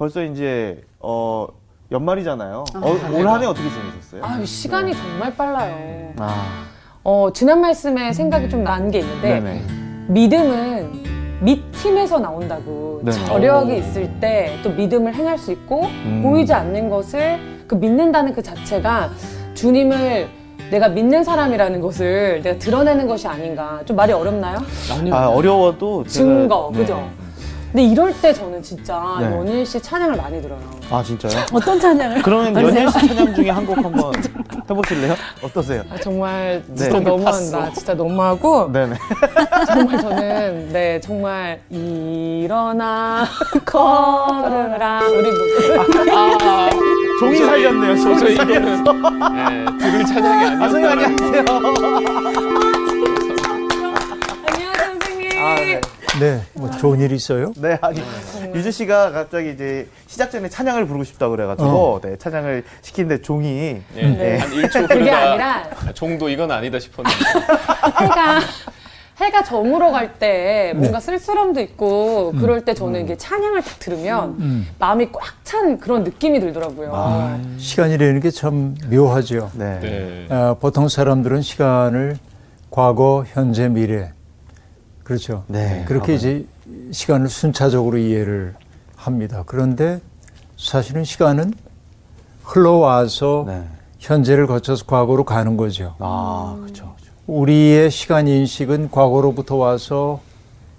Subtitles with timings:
[0.00, 1.46] 벌써 이제 어
[1.92, 2.64] 연말이잖아요.
[2.74, 4.22] 어, 올 한 해 어떻게 지내셨어요?
[4.24, 6.14] 아유, 시간이 정말 빨라요.
[6.18, 6.64] 아,
[7.04, 9.62] 어, 지난 말씀에 생각이 좀 난 게 있는데, 네네.
[10.08, 13.02] 믿음은 밑팀에서 나온다고.
[13.04, 13.12] 네.
[13.12, 16.22] 저력이 있을 때 또 믿음을 행할 수 있고, 음.
[16.24, 17.38] 보이지 않는 것을
[17.68, 19.10] 그 믿는다는 그 자체가
[19.52, 20.28] 주님을
[20.70, 23.82] 내가 믿는 사람이라는 것을 내가 드러내는 것이 아닌가.
[23.84, 24.60] 좀 말이 어렵나요?
[24.98, 25.14] 아니요.
[25.14, 26.78] 아 어려워도 제가- 증거, 네.
[26.78, 27.06] 그죠?
[27.72, 29.26] 근데 이럴 때 저는 진짜 네.
[29.26, 30.58] 연일 씨 찬양을 많이 들어요.
[30.90, 31.32] 아 진짜요?
[31.52, 32.22] 어떤 찬양을?
[32.22, 34.12] 그러면 연일 씨 찬양 중에 한 곡 한번
[34.68, 35.14] 해보실래요?
[35.42, 35.82] 어떠세요?
[35.90, 36.74] 아, 정말 네.
[36.76, 37.72] 진짜 너무한다.
[37.72, 38.96] 진짜 너무하고 네네.
[39.68, 43.24] 정말 저는 네 정말 일어나
[43.64, 46.70] 걸으라 우리 뭐 아,
[47.20, 47.96] 종이 살렸네요.
[47.96, 48.92] 저 종이 살렸어.
[48.92, 51.44] 네, 들을 찬양이 아 선생님 아니었다는 안녕하세요.
[51.48, 52.79] 아
[55.64, 55.80] 네.
[56.18, 57.52] 네, 뭐 좋은 일 있어요?
[57.56, 58.02] 네, 아니
[58.54, 64.02] 유주 씨가 갑자기 이제 시작 전에 찬양을 부르고 싶다고 그래가지고 네, 찬양을 시키는데 종이 예,
[64.02, 64.38] 네.
[64.38, 67.16] 한 1초 그게 아니라 종도 이건 아니다 싶었는데
[68.00, 68.40] 해가
[69.20, 75.10] 해가 저물어 갈 때 뭔가 쓸쓸함도 있고 그럴 때 저는 이게 찬양을 딱 들으면 마음이
[75.12, 76.92] 꽉 찬 그런 느낌이 들더라고요.
[76.94, 77.36] 아.
[77.58, 79.50] 시간이라는 게 참 묘하죠.
[79.54, 79.80] 네.
[79.80, 80.26] 네.
[80.30, 82.18] 아, 보통 사람들은 시간을
[82.70, 84.12] 과거, 현재, 미래
[85.10, 85.42] 그렇죠.
[85.48, 85.84] 네.
[85.88, 86.46] 그렇게 이제
[86.92, 88.54] 시간을 순차적으로 이해를
[88.94, 89.42] 합니다.
[89.44, 90.00] 그런데
[90.56, 91.52] 사실은 시간은
[92.44, 93.64] 흘러와서 네.
[93.98, 95.96] 현재를 거쳐서 과거로 가는 거죠.
[95.98, 96.94] 아 그렇죠.
[97.26, 100.20] 우리의 시간 인식은 과거로부터 와서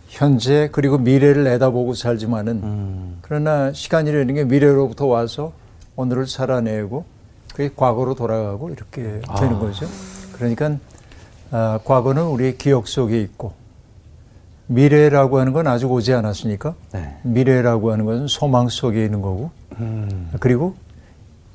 [0.08, 3.18] 현재 그리고 미래를 내다보고 살지만은 음.
[3.22, 5.52] 그러나 시간이라는 게 미래로부터 와서
[5.98, 7.04] 오늘을 살아내고
[7.52, 9.88] 그게 과거로 돌아가고 이렇게 되는 거죠.
[10.32, 10.78] 그러니까
[11.52, 13.60] 아, 과거는 우리의 기억 속에 있고
[14.72, 17.18] 미래라고 하는 건 아직 오지 않았으니까 네.
[17.24, 20.32] 미래라고 하는 것은 소망 속에 있는 거고 음.
[20.40, 20.76] 그리고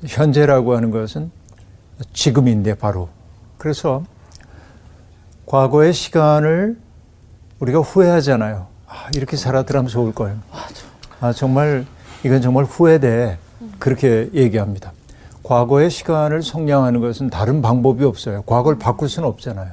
[0.05, 1.31] 현재라고 하는 것은
[2.13, 3.09] 지금인데 바로
[3.57, 4.03] 그래서
[5.47, 6.77] 과거의 시간을
[7.59, 8.67] 우리가 후회하잖아요.
[8.87, 10.37] 아, 이렇게 살았더라면 좋을 걸.
[11.19, 11.85] 아, 정말
[12.23, 13.39] 이건 정말 후회돼.
[13.79, 14.91] 그렇게 얘기합니다.
[15.41, 18.43] 과거의 시간을 성량하는 것은 다른 방법이 없어요.
[18.43, 19.71] 과거를 바꿀 수는 없잖아요.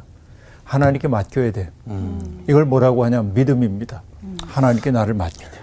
[0.64, 1.70] 하나님께 맡겨야 돼.
[2.48, 4.02] 이걸 뭐라고 하냐면 믿음입니다.
[4.47, 5.58] 하나님께 나를 맡겨야 돼.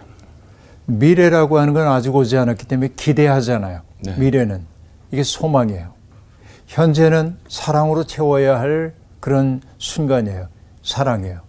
[0.85, 3.81] 미래라고 하는 건 아직 오지 않았기 때문에 기대하잖아요.
[4.03, 4.15] 네.
[4.17, 4.65] 미래는
[5.11, 5.93] 이게 소망이에요.
[6.67, 10.47] 현재는 사랑으로 채워야 할 그런 순간이에요.
[10.83, 11.41] 사랑이에요.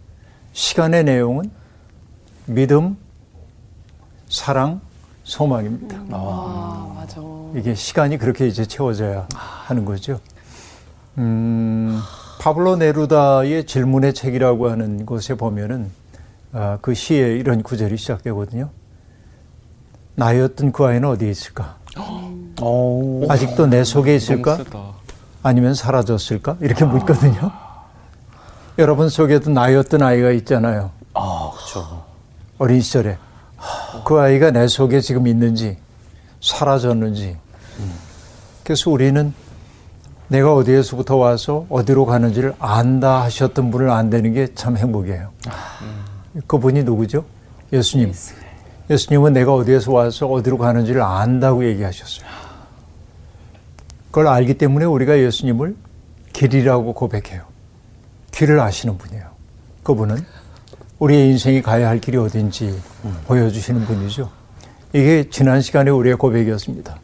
[0.52, 1.50] 시간의 내용은
[2.46, 2.96] 믿음,
[4.28, 4.80] 사랑,
[5.24, 5.96] 소망입니다.
[6.10, 7.20] 아 맞아.
[7.54, 10.20] 이게 시간이 그렇게 이제 채워져야 하는 거죠.
[11.18, 12.00] 음,
[12.42, 15.92] 파블로 네루다의 질문의 책이라고 하는 곳에 보면은
[16.52, 18.68] 아, 그 시에 이런 구절이 시작되거든요.
[20.16, 21.76] 나였던 그 아이는 어디에 있을까?
[22.60, 23.24] 오.
[23.28, 24.58] 아직도 내 속에 있을까?
[25.44, 26.56] 아니면 사라졌을까?
[26.60, 27.52] 이렇게 묻거든요.
[28.76, 30.90] 여러분 속에도 나였던 아이가 있잖아요.
[31.14, 32.02] 아 그렇죠.
[32.58, 33.18] 어린 시절에.
[34.04, 35.78] 그 아이가 내 속에 지금 있는지,
[36.40, 37.36] 사라졌는지.
[38.64, 39.32] 그래서 우리는
[40.32, 45.28] 내가 어디에서부터 와서 어디로 가는지를 안다 하셨던 분을 안다는 게 참 행복이에요.
[46.46, 47.26] 그분이 누구죠?
[47.70, 48.14] 예수님.
[48.88, 52.26] 예수님은 내가 어디에서 와서 어디로 가는지를 안다고 얘기하셨어요.
[54.06, 55.76] 그걸 알기 때문에 우리가 예수님을
[56.32, 57.42] 길이라고 고백해요.
[58.30, 59.24] 길을 아시는 분이에요.
[59.82, 60.24] 그분은
[60.98, 62.74] 우리의 인생이 가야 할 길이 어딘지
[63.26, 64.30] 보여주시는 분이죠.
[64.94, 66.96] 이게 지난 시간에 우리의 고백이었습니다.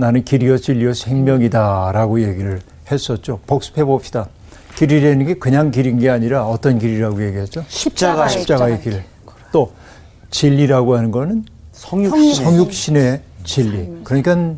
[0.00, 3.38] 나는 길이요 진리요 생명이다라고 얘기를 했었죠.
[3.46, 4.28] 복습해 봅시다.
[4.76, 7.64] 길이라는 게 그냥 길인 게 아니라 어떤 길이라고 얘기했죠?
[7.68, 9.04] 십자가 십자가의 길.
[9.52, 9.72] 또
[10.30, 12.34] 진리라고 하는 거는 성육신.
[12.44, 14.02] 성육신의 진리.
[14.04, 14.54] 그러니까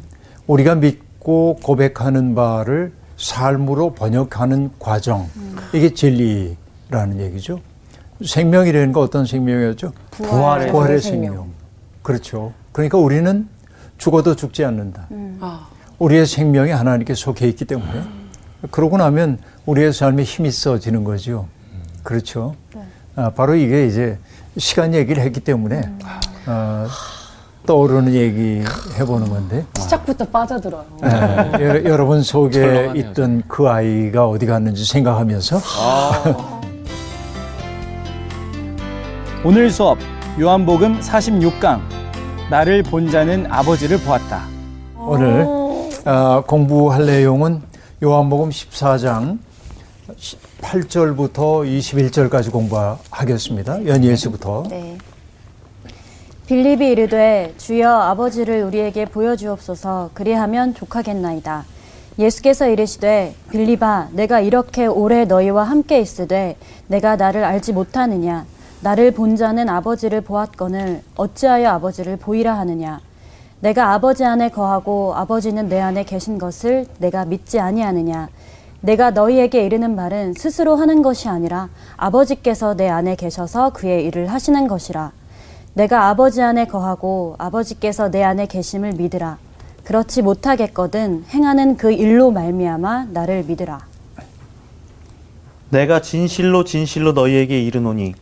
[0.46, 5.28] 우리가 믿고 고백하는 바를 삶으로 번역하는 과정.
[5.72, 7.60] 이게 진리라는 얘기죠.
[8.24, 9.92] 생명이라는 거 어떤 생명이었죠?
[10.12, 11.22] 부활의 부활의 생명.
[11.22, 11.50] 생명.
[12.02, 12.52] 그렇죠.
[12.70, 13.48] 그러니까 우리는
[14.02, 15.06] 죽어도 죽지 않는다.
[15.40, 15.68] 아.
[16.00, 18.02] 우리의 생명이 하나님께 속해 있기 때문에.
[18.72, 21.46] 그러고 나면 우리의 삶에 힘이 있어지는 거죠.
[22.02, 22.56] 그렇죠.
[23.14, 24.18] 아, 바로 이게 이제
[24.58, 25.82] 시간 얘기를 했기 때문에
[26.46, 26.88] 아,
[27.64, 28.64] 떠오르는 얘기
[28.98, 29.64] 해보는 건데.
[29.78, 30.84] 시작부터 빠져들어요.
[31.60, 35.60] 예, 여- 여러분 속에 있던 그 아이가 어디 갔는지 생각하면서.
[39.44, 39.96] 오늘 수업
[40.40, 42.01] 요한복음 46강
[42.50, 44.46] 나를 본 자는 아버지를 보았다.
[44.98, 45.46] 오늘
[46.04, 47.62] 아, 공부할 내용은
[48.02, 49.38] 요한복음 14장
[50.60, 51.32] 8절부터
[51.66, 53.86] 21절까지 공부하겠습니다.
[53.86, 54.64] 연예수부터.
[54.68, 54.98] 네.
[56.46, 61.64] 빌립이 이르되 주여 아버지를 우리에게 보여주옵소서 그리하면 족하겠나이다.
[62.18, 66.56] 예수께서 이르시되 빌립아 내가 이렇게 오래 너희와 함께 있으되
[66.88, 68.44] 내가 나를 알지 못하느냐
[68.82, 73.00] 나를 본 자는 아버지를 보았거늘 어찌하여 아버지를 보이라 하느냐?
[73.60, 78.28] 내가 아버지 안에 거하고 아버지는 내 안에 계신 것을 내가 믿지 아니하느냐?
[78.80, 84.66] 내가 너희에게 이르는 말은 스스로 하는 것이 아니라 아버지께서 내 안에 계셔서 그의 일을 하시는
[84.66, 85.12] 것이라.
[85.74, 89.38] 내가 아버지 안에 거하고 아버지께서 내 안에 계심을 믿으라.
[89.84, 93.86] 그렇지 못하겠거든 행하는 그 일로 말미암아 나를 믿으라.
[95.70, 98.14] 내가 진실로 진실로 너희에게 이르노니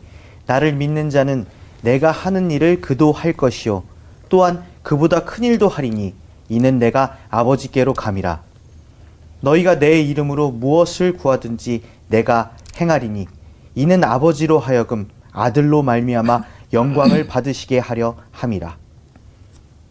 [0.51, 1.45] 나를 믿는 자는
[1.81, 3.83] 내가 하는 일을 그도 할 것이요.
[4.27, 6.13] 또한 그보다 큰 일도 하리니
[6.49, 8.41] 이는 내가 아버지께로 감이라.
[9.39, 13.27] 너희가 내 이름으로 무엇을 구하든지 내가 행하리니
[13.75, 16.43] 이는 아버지로 하여금 아들로 말미암아
[16.73, 18.75] 영광을 받으시게 하려 함이라.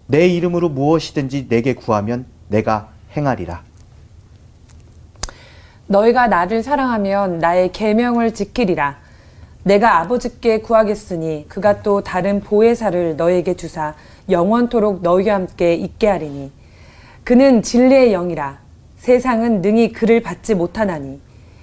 [0.09, 3.63] 내 이름으로 무엇이든지 내게 구하면 내가 행하리라.
[5.87, 9.00] 너희가 나를 사랑하면 나의 계명을 지키리라.
[9.63, 13.95] 내가 아버지께 구하겠으니 그가 또 다른 보혜사를 너에게 주사
[14.29, 16.51] 영원토록 너희와 함께 있게 하리니
[17.25, 18.59] 그는 진리의 영이라
[18.97, 21.21] 세상은 능히 그를 받지 못하나니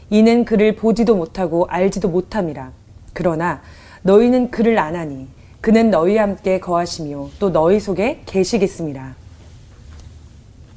[0.09, 2.71] 이는 그를 보지도 못하고 알지도 못함이라
[3.13, 3.61] 그러나
[4.03, 5.27] 너희는 그를 아나니
[5.59, 9.15] 그는 너희와 함께 거하시며 또 너희 속에 계시겠습니다.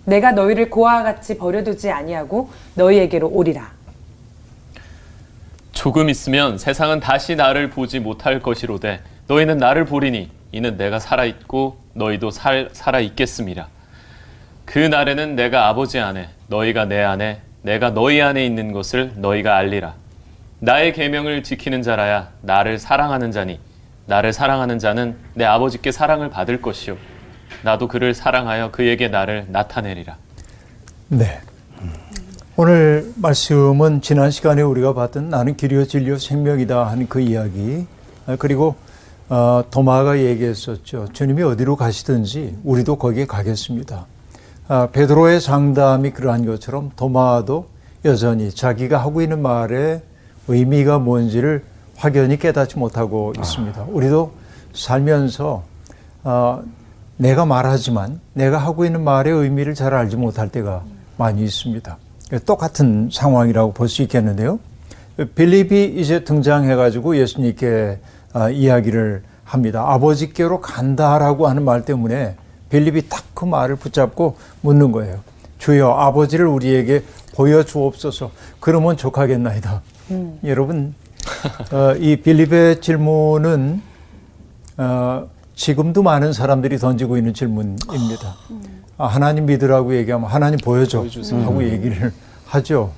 [0.07, 3.71] 내가 너희를 고아와 같이 버려두지 아니하고 너희에게로 오리라.
[5.81, 11.81] 조금 있으면 세상은 다시 나를 보지 못할 것이로되 너희는 나를 보리니 이는 내가 살아 있고
[11.95, 13.67] 너희도 살, 살아 있겠음이라.
[14.67, 19.95] 그 날에는 내가 아버지 안에 너희가 내 안에 내가 너희 안에 있는 것을 너희가 알리라.
[20.59, 23.59] 나의 계명을 지키는 자라야 나를 사랑하는 자니
[24.05, 26.99] 나를 사랑하는 자는 내 아버지께 사랑을 받을 것이요
[27.63, 30.19] 나도 그를 사랑하여 그에게 나를 나타내리라.
[31.09, 31.41] 네.
[32.63, 37.87] 오늘 말씀은 지난 시간에 우리가 봤던 나는 길이요 진리요 생명이다 하는 그 이야기
[38.27, 38.75] 아, 그리고
[39.31, 41.07] 어, 도마가 얘기했었죠.
[41.15, 44.05] 주님이 어디로 가시든지 우리도 거기에 가겠습니다.
[44.69, 47.69] 아, 베드로의 상담이 그러한 것처럼 도마도
[48.05, 50.03] 여전히 자기가 하고 있는 말의
[50.47, 51.65] 의미가 뭔지를
[51.97, 53.87] 확연히 깨닫지 못하고 있습니다.
[53.89, 54.35] 우리도
[54.75, 55.63] 살면서
[56.25, 56.63] 어,
[57.17, 60.83] 내가 말하지만 내가 하고 있는 말의 의미를 잘 알지 못할 때가
[61.17, 61.97] 많이 있습니다.
[62.39, 64.59] 똑같은 상황이라고 볼 수 있겠는데요.
[65.35, 67.99] 빌립이 이제 등장해가지고 예수님께
[68.33, 69.85] 아, 이야기를 합니다.
[69.89, 72.37] 아버지께로 간다라고 하는 말 때문에
[72.71, 75.21] 빌립이 딱 그 말을 붙잡고 묻는 거예요.
[75.59, 77.03] 주여 아버지를 우리에게
[77.37, 78.31] 보여주옵소서.
[78.61, 79.81] 그러면 족하겠나이다.
[80.45, 80.95] 여러분,
[81.73, 83.81] 어, 이 빌립의 질문은
[84.77, 88.37] 어, 지금도 많은 사람들이 던지고 있는 질문입니다.
[89.01, 91.07] 아, 하나님 믿으라고 얘기하면 하나님 보여줘
[91.45, 92.13] 하고 얘기를
[92.45, 92.93] 하죠.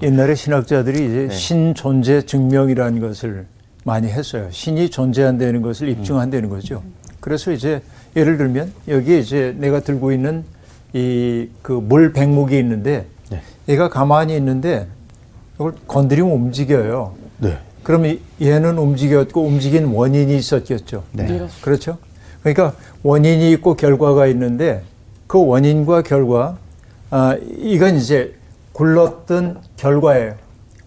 [0.00, 3.44] 옛날에 신학자들이 이제 신 존재 증명이라는 것을
[3.84, 4.48] 많이 했어요.
[4.50, 6.82] 신이 존재한다는 것을 입증한다는 거죠.
[7.20, 7.82] 그래서 이제
[8.16, 10.44] 예를 들면 여기에 이제 내가 들고 있는
[10.94, 13.06] 이 그 물 백목이 있는데
[13.68, 14.86] 얘가 가만히 있는데
[15.56, 17.12] 이걸 건드리면 움직여요.
[17.38, 17.58] 네.
[17.82, 21.04] 그러면 얘는 움직였고 움직인 원인이 있었겠죠.
[21.12, 21.46] 네.
[21.60, 21.98] 그렇죠?
[22.40, 24.82] 그러니까 원인이 있고 결과가 있는데
[25.32, 26.58] 그 원인과 결과,
[27.08, 28.34] 아, 이건 이제
[28.72, 30.34] 굴렀던 결과예요.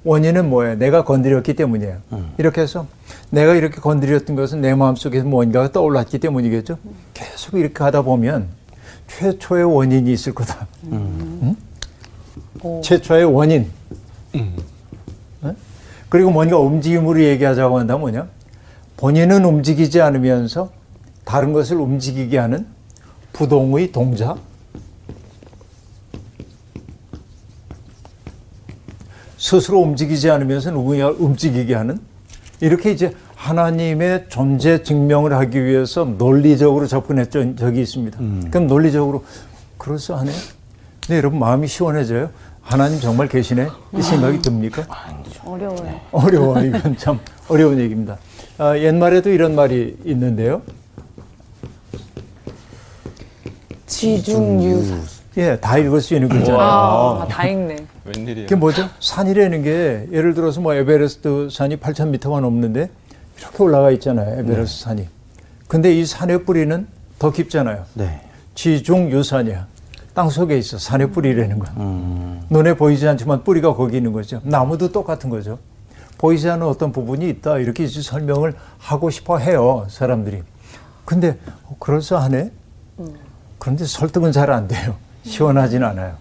[0.03, 0.75] 원인은 뭐예요?
[0.75, 1.97] 내가 건드렸기 때문이에요.
[2.37, 2.85] 이렇게 해서
[3.31, 6.77] 내가 이렇게 건드렸던 것은 내 마음속에서 뭔가가 떠올랐기 때문이겠죠?
[7.15, 8.45] 계속 이렇게 하다 보면
[9.07, 10.67] 최초의 원인이 있을 거다.
[10.91, 11.55] 응?
[12.83, 13.71] 최초의 원인.
[14.35, 14.55] 응?
[16.07, 18.27] 그리고 뭔가 움직임으로 얘기하자고 한다면 뭐냐?
[18.97, 20.69] 본인은 움직이지 않으면서
[21.23, 22.74] 다른 것을 움직이게 하는
[23.35, 24.37] 부동의 동작.
[29.37, 31.99] 스스로 움직이지 않으면서 누구냐 움직이게 하는
[32.61, 38.17] 이렇게 이제 하나님의 존재 증명을 하기 위해서 논리적으로 접근했던 적이 있습니다.
[38.49, 39.25] 그럼 논리적으로
[39.77, 40.31] 그럴싸하네.
[41.05, 42.29] 근데 여러분 마음이 시원해져요.
[42.61, 44.87] 하나님 정말 계시네 이 생각이 듭니까?
[45.45, 45.99] 어려워요.
[46.13, 48.17] 어려워 이건 참 어려운 얘기입니다.
[48.57, 50.61] 아, 옛말에도 이런 말이 있는데요.
[53.87, 54.95] 지중유산.
[55.37, 56.59] 예, 다 읽을 수 있는 글자예요.
[56.59, 57.75] 아, 다 읽네.
[58.05, 58.47] 웬일이에요?
[58.47, 58.87] 그게 뭐죠?
[58.99, 62.89] 산이라는 게 예를 들어서 뭐 에베레스트 산이 8,000m가 넘는데
[63.39, 64.39] 이렇게 올라가 있잖아요.
[64.39, 65.07] 에베레스트 산이.
[65.67, 66.87] 근데 이 산의 뿌리는
[67.19, 67.83] 더 깊잖아요.
[67.95, 68.21] 네.
[68.55, 69.67] 지중유산이야.
[70.13, 70.77] 땅 속에 있어.
[70.77, 72.45] 산의 뿌리라는 건.
[72.49, 74.39] 눈에 보이지 않지만 뿌리가 거기 있는 거죠.
[74.43, 75.59] 나무도 똑같은 거죠.
[76.17, 77.57] 보이지 않는 어떤 부분이 있다.
[77.57, 79.85] 이렇게 이제 설명을 하고 싶어 해요.
[79.89, 80.43] 사람들이.
[81.03, 82.51] 근데 어, 그럴싸하네.
[83.59, 84.95] 그런데 설득은 잘 안 돼요.
[85.23, 86.15] 시원하진 않아요.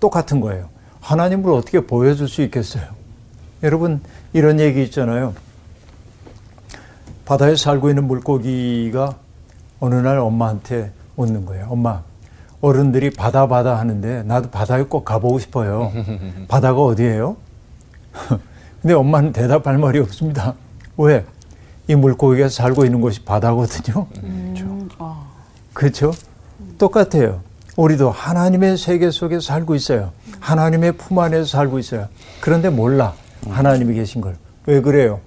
[0.00, 0.68] 똑같은 거예요.
[1.00, 2.84] 하나님을 어떻게 보여줄 수 있겠어요?
[3.62, 4.00] 여러분
[4.32, 5.34] 이런 얘기 있잖아요.
[7.24, 9.16] 바다에 살고 있는 물고기가
[9.80, 11.68] 어느 날 엄마한테 묻는 거예요.
[11.70, 12.02] 엄마,
[12.60, 15.92] 어른들이 바다 바다 하는데 나도 바다에 꼭 가보고 싶어요.
[16.48, 17.36] 바다가 어디예요?
[18.82, 20.54] 근데 엄마는 대답할 말이 없습니다.
[20.96, 21.24] 왜?
[21.88, 24.06] 이 물고기가 살고 있는 곳이 바다거든요.
[25.72, 26.12] 그렇죠?
[26.86, 27.42] 똑같아요.
[27.76, 30.10] 우리도 하나님의 세계 속에 살고 있어요.
[30.40, 32.08] 하나님의 품 안에서 살고 있어요.
[32.40, 33.14] 그런데 몰라.
[33.48, 34.36] 하나님이 계신 걸.
[34.66, 35.20] 왜 그래요?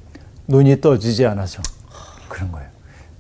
[0.50, 1.62] 눈이 떠지지 않아서.
[2.28, 2.68] 그런 거예요.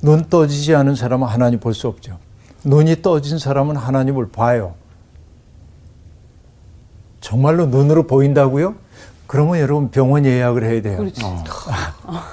[0.01, 2.17] 눈 떠지지 않은 사람은 하나님 볼 수 없죠.
[2.65, 4.73] 눈이 떠진 사람은 하나님을 봐요.
[7.21, 8.75] 정말로 눈으로 보인다고요?
[9.27, 11.05] 그러면 여러분 병원 예약을 해야 돼요.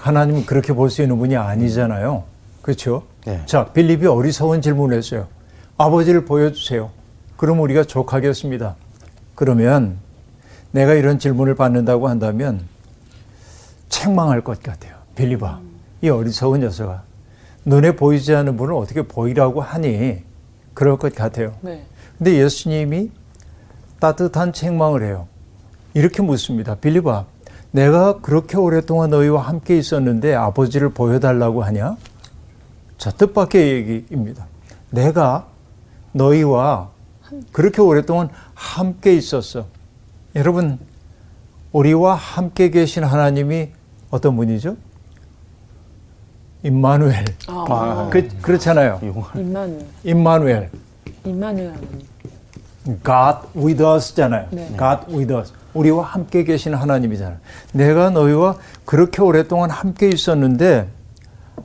[0.02, 2.24] 하나님은 그렇게 볼 수 있는 분이 아니잖아요.
[2.60, 3.04] 그렇죠?
[3.24, 3.40] 네.
[3.46, 5.28] 자, 빌립이 어리석은 질문을 했어요.
[5.82, 6.90] 아버지를 보여주세요.
[7.36, 8.76] 그럼 우리가 족하겠습니다.
[9.34, 9.98] 그러면
[10.70, 12.60] 내가 이런 질문을 받는다고 한다면
[13.88, 14.94] 책망할 것 같아요.
[15.16, 15.60] 빌립아,
[16.02, 17.02] 이 어리석은 녀석아.
[17.64, 20.22] 눈에 보이지 않는 분을 어떻게 보이라고 하니?
[20.72, 21.54] 그럴 것 같아요.
[21.62, 21.84] 네.
[22.16, 23.10] 근데 예수님이
[23.98, 25.26] 따뜻한 책망을 해요.
[25.94, 26.76] 이렇게 묻습니다.
[26.76, 27.24] 빌리바,
[27.72, 31.96] 내가 그렇게 오랫동안 너희와 함께 있었는데 아버지를 보여달라고 하냐?
[32.98, 34.46] 자, 뜻밖의 얘기입니다.
[34.90, 35.51] 내가
[36.12, 36.90] 너희와
[37.52, 39.66] 그렇게 오랫동안 함께 있었어.
[40.34, 40.78] 여러분,
[41.72, 43.70] 우리와 함께 계신 하나님이
[44.10, 44.76] 어떤 분이죠?
[46.62, 47.24] 임마누엘.
[47.48, 49.00] 아, 그, 그렇잖아요.
[50.04, 50.70] 임마누엘.
[51.24, 51.74] 임마누엘.
[53.04, 54.48] God with us잖아요.
[54.50, 54.68] 네.
[54.76, 55.52] God with us.
[55.74, 57.38] 우리와 함께 계신 하나님이잖아요.
[57.72, 60.88] 내가 너희와 그렇게 오랫동안 함께 있었는데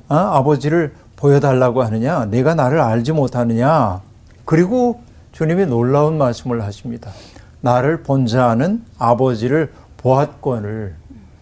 [0.07, 2.25] 아, 아버지를 보여달라고 하느냐?
[2.25, 4.01] 내가 나를 알지 못하느냐?
[4.47, 5.01] 그리고
[5.33, 7.11] 주님이 놀라운 말씀을 하십니다.
[7.59, 10.95] 나를 본 자는 아버지를 보았건을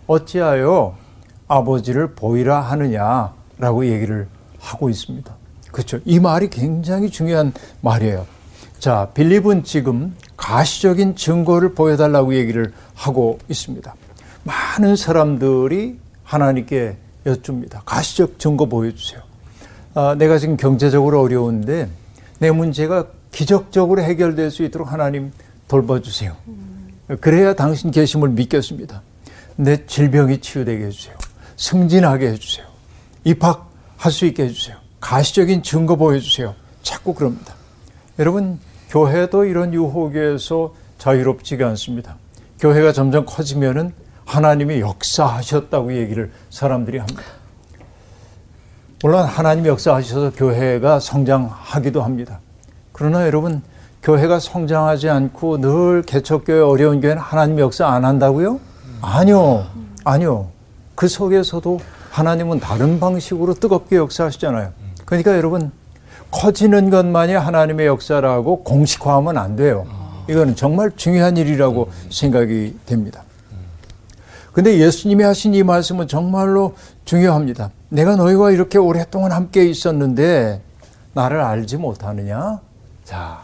[0.08, 0.98] 어찌하여
[1.48, 4.28] 아버지를 보이라 하느냐라고 얘기를
[4.60, 5.36] 하고 있습니다.
[5.72, 6.00] 그렇죠.
[6.04, 8.26] 이 말이 굉장히 중요한 말이에요.
[8.80, 13.94] 자, 빌립은 지금 가시적인 증거를 보여달라고 얘기를 하고 있습니다.
[14.44, 16.98] 많은 사람들이 하나님께
[17.28, 17.84] 여쭙니다.
[17.86, 19.22] 가시적 증거 보여주세요.
[19.94, 21.88] 아, 내가 지금 경제적으로 어려운데
[22.40, 25.32] 내 문제가 기적적으로 해결될 수 있도록 하나님
[25.68, 26.36] 돌봐주세요.
[27.22, 29.02] 그래야 당신 계심을 믿겠습니다.
[29.56, 31.16] 내 질병이 치유되게 해주세요.
[31.58, 32.66] 승진하게 해주세요.
[33.24, 34.78] 입학할 수 있게 해주세요.
[35.00, 36.56] 가시적인 증거 보여주세요.
[36.82, 37.56] 자꾸 그럽니다.
[38.20, 42.18] 여러분, 교회도 이런 유혹에서 자유롭지가 않습니다.
[42.60, 43.94] 교회가 점점 커지면은
[44.26, 47.24] 하나님이 역사하셨다고 얘기를 사람들이 합니다.
[49.04, 52.40] 물론 하나님이 역사하셔서 교회가 성장하기도 합니다.
[52.92, 53.62] 그러나 여러분,
[54.02, 58.60] 교회가 성장하지 않고 늘 개척교회 어려운 교회는 하나님 역사 안 한다고요?
[59.02, 59.66] 아니요.
[60.04, 60.48] 아니요.
[60.96, 61.80] 그 속에서도
[62.12, 64.72] 하나님은 다른 방식으로 뜨겁게 역사하시잖아요.
[65.04, 65.72] 그러니까 여러분,
[66.32, 69.86] 커지는 것만이 하나님의 역사라고 공식화하면 안 돼요.
[70.30, 73.24] 이거는 정말 중요한 일이라고 생각이 됩니다.
[74.54, 76.76] 근데 예수님이 하신 이 말씀은 정말로
[77.06, 77.72] 중요합니다.
[77.90, 80.62] 내가 너희와 이렇게 오랫동안 함께 있었는데
[81.14, 82.60] 나를 알지 못하느냐?
[83.04, 83.42] 자,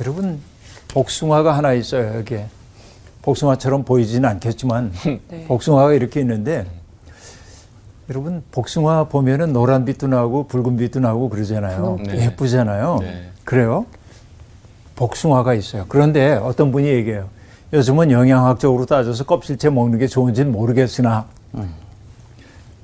[0.00, 0.40] 여러분
[0.88, 2.48] 복숭아가 하나 있어요, 여기에.
[3.22, 4.92] 복숭아처럼 보이지는 않겠지만
[5.28, 5.44] 네.
[5.46, 6.66] 복숭아가 이렇게 있는데
[8.10, 11.98] 여러분 복숭아 보면은 노란 빛도 나고 붉은 빛도 나고 그러잖아요.
[12.06, 12.24] 네.
[12.24, 12.98] 예쁘잖아요.
[13.00, 13.30] 네.
[13.44, 13.86] 그래요?
[14.96, 15.84] 복숭아가 있어요.
[15.88, 17.28] 그런데 어떤 분이 얘기해요.
[17.72, 21.26] 요즘은 영양학적으로 따져서 껍질째 먹는 게 좋은지는 모르겠으나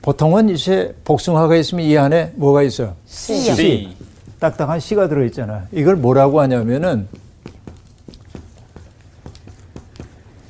[0.09, 2.95] 보통은 이제 복숭아가 있으면 이 안에 뭐가 있어요?
[3.07, 3.97] C.
[4.39, 5.63] 딱딱한 씨가 들어있잖아요.
[5.73, 7.09] 이걸 뭐라고 하냐면은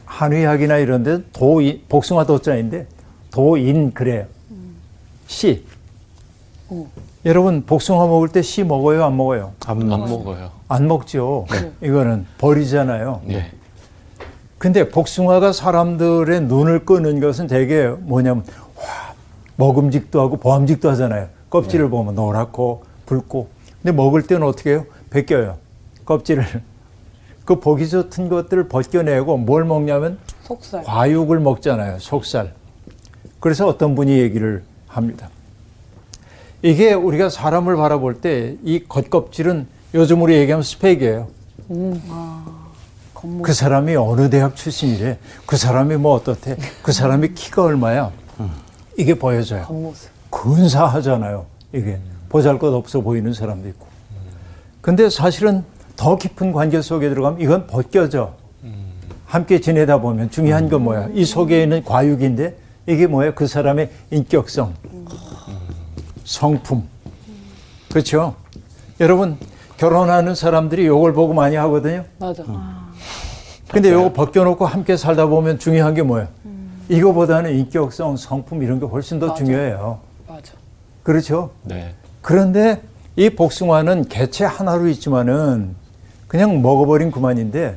[0.06, 2.88] 한의학이나 이런 데 도인, 복숭아 도자인데
[3.30, 4.24] 도인 그래요.
[5.28, 5.64] 씨.
[7.24, 9.04] 여러분 복숭아 먹을 때 씨 먹어요?
[9.04, 9.52] 안 먹어요?
[9.66, 10.50] 안 안 먹- 먹어요.
[10.66, 11.46] 안 먹죠.
[11.80, 13.20] 이거는 버리잖아요.
[13.24, 13.52] 네.
[14.58, 18.63] 근데 복숭아가 사람들의 눈을 끄는 것은 되게 뭐냐면 와,
[19.56, 21.28] 먹음직도 하고 보암직도 하잖아요.
[21.50, 23.48] 껍질을 보면 노랗고 붉고.
[23.82, 24.86] 근데 먹을 때는 어떻게 해요?
[25.10, 25.56] 벗겨요.
[26.04, 26.44] 껍질을.
[27.44, 30.82] 그 보기 좋은 것들을 벗겨내고 뭘 먹냐면 속살.
[30.84, 31.98] 과육을 먹잖아요.
[31.98, 32.52] 속살.
[33.40, 35.28] 그래서 어떤 분이 얘기를 합니다.
[36.62, 41.28] 이게 우리가 사람을 바라볼 때 이 겉껍질은 요즘으로 얘기하면 스펙이에요.
[43.42, 45.18] 그 사람이 어느 대학 출신이래.
[45.46, 46.56] 그 사람이 뭐 어떻대.
[46.82, 48.10] 그 사람이 키가 얼마야.
[48.96, 49.64] 이게 보여져요.
[49.64, 50.10] 겉모습.
[50.30, 51.46] 근사하잖아요.
[51.72, 51.98] 이게
[52.28, 53.86] 보잘 것 없어 보이는 사람도 있고.
[54.80, 55.64] 근데 사실은
[55.96, 58.34] 더 깊은 관계 속에 들어가면 이건 벗겨져.
[59.26, 61.08] 함께 지내다 보면 중요한 건 뭐야?
[61.12, 63.34] 이 속에 있는 과육인데 이게 뭐야?
[63.34, 64.74] 그 사람의 인격성,
[66.24, 66.86] 성품.
[67.90, 68.36] 그렇죠?
[69.00, 69.36] 여러분
[69.76, 72.04] 결혼하는 사람들이 이걸 보고 많이 하거든요.
[72.18, 72.44] 맞아.
[73.68, 76.28] 근데 이거 벗겨놓고 함께 살다 보면 중요한 게 뭐예요?
[76.88, 80.00] 이거보다는 인격성, 성품 이런 게 훨씬 더 중요해요.
[80.28, 80.52] 맞아.
[81.02, 81.50] 그렇죠?
[81.62, 81.94] 네.
[82.20, 82.82] 그런데
[83.16, 85.74] 이 복숭아는 개체 하나로 있지만은
[86.26, 87.76] 그냥 먹어버린 그만인데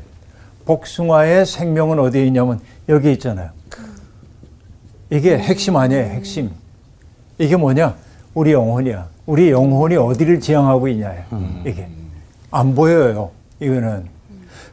[0.66, 2.60] 복숭아의 생명은 어디에 있냐면
[2.90, 3.52] 여기 있잖아요.
[5.10, 6.52] 이게 핵심 아니에요, 핵심.
[7.38, 7.96] 이게 뭐냐?
[8.34, 9.08] 우리 영혼이야.
[9.26, 11.24] 우리 영혼이 어디를 지향하고 있냐예요.
[11.66, 11.88] 이게.
[12.52, 14.06] 안 보여요, 이거는.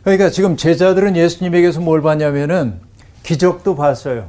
[0.02, 2.80] 그러니까 지금 제자들은 예수님에게서 뭘 봤냐면은
[3.24, 4.28] 기적도 봤어요.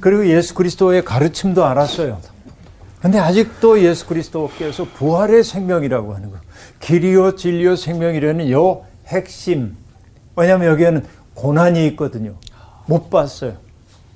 [0.00, 2.20] 그리고 예수 그리스도의 가르침도 알았어요.
[3.00, 6.36] 근데 아직도 예수 그리스도께서 부활의 생명이라고 하는 거.
[6.80, 9.76] 길이요 진리요 생명이라는 요 핵심.
[10.36, 12.34] 왜냐하면 여기에는 고난이 있거든요.
[12.86, 13.54] 못 봤어요.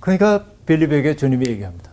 [0.00, 1.90] 그러니까 빌립에게 주님이 얘기합니다.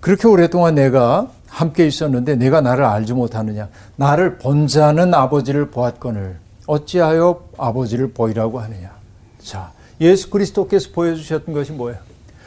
[0.00, 3.68] 그렇게 오랫동안 내가 함께 있었는데 내가 나를 알지 못하느냐.
[3.96, 9.01] 나를 본 자는 아버지를 보았거늘 어찌하여 아버지를 보이라고 하느냐.
[9.42, 11.98] 자, 예수 그리스도께서 보여주셨던 것이 뭐예요?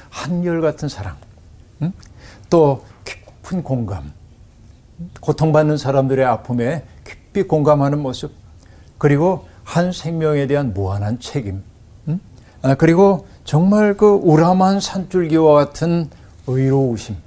[0.10, 1.16] 한결같은 사랑.
[1.82, 1.94] 응?
[2.50, 4.14] 또 깊은 공감.
[5.20, 8.32] 고통받는 사람들의 아픔에 깊이 공감하는 모습.
[8.98, 11.64] 그리고 한 생명에 대한 무한한 책임.
[12.08, 12.20] 응?
[12.62, 16.10] 아, 그리고 정말 그 우람한 산줄기와 같은
[16.48, 17.18] 의로우심.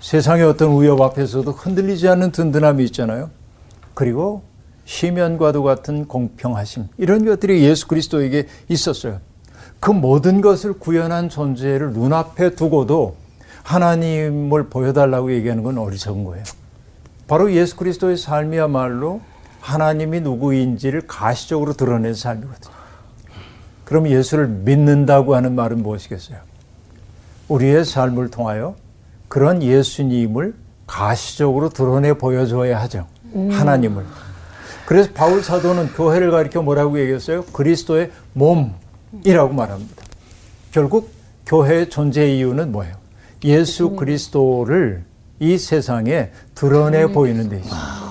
[0.00, 3.30] 세상의 어떤 위협 앞에서도 흔들리지 않는 든든함이 있잖아요.
[3.94, 4.42] 그리고
[4.84, 6.88] 시면과도 같은 공평하심.
[6.98, 9.18] 이런 것들이 예수 그리스도에게 있었어요.
[9.80, 13.16] 그 모든 것을 구현한 존재를 눈앞에 두고도
[13.62, 16.44] 하나님을 보여달라고 얘기하는 건 어리석은 거예요.
[17.26, 19.20] 바로 예수 그리스도의 삶이야말로
[19.60, 22.74] 하나님이 누구인지를 가시적으로 드러낸 삶이거든요.
[23.84, 26.38] 그럼 예수를 믿는다고 하는 말은 무엇이겠어요?
[27.48, 28.76] 우리의 삶을 통하여
[29.28, 30.54] 그런 예수님을
[30.86, 33.06] 가시적으로 드러내 보여줘야 하죠.
[33.32, 34.04] 하나님을.
[34.86, 37.44] 그래서 바울 사도는 교회를 가리켜 뭐라고 얘기했어요?
[37.46, 40.02] 그리스도의 몸이라고 말합니다.
[40.72, 41.10] 결국
[41.46, 42.94] 교회의 존재 이유는 뭐예요?
[43.44, 45.04] 예수 그리스도를
[45.40, 48.04] 이 세상에 드러내 보이는 데 있습니다.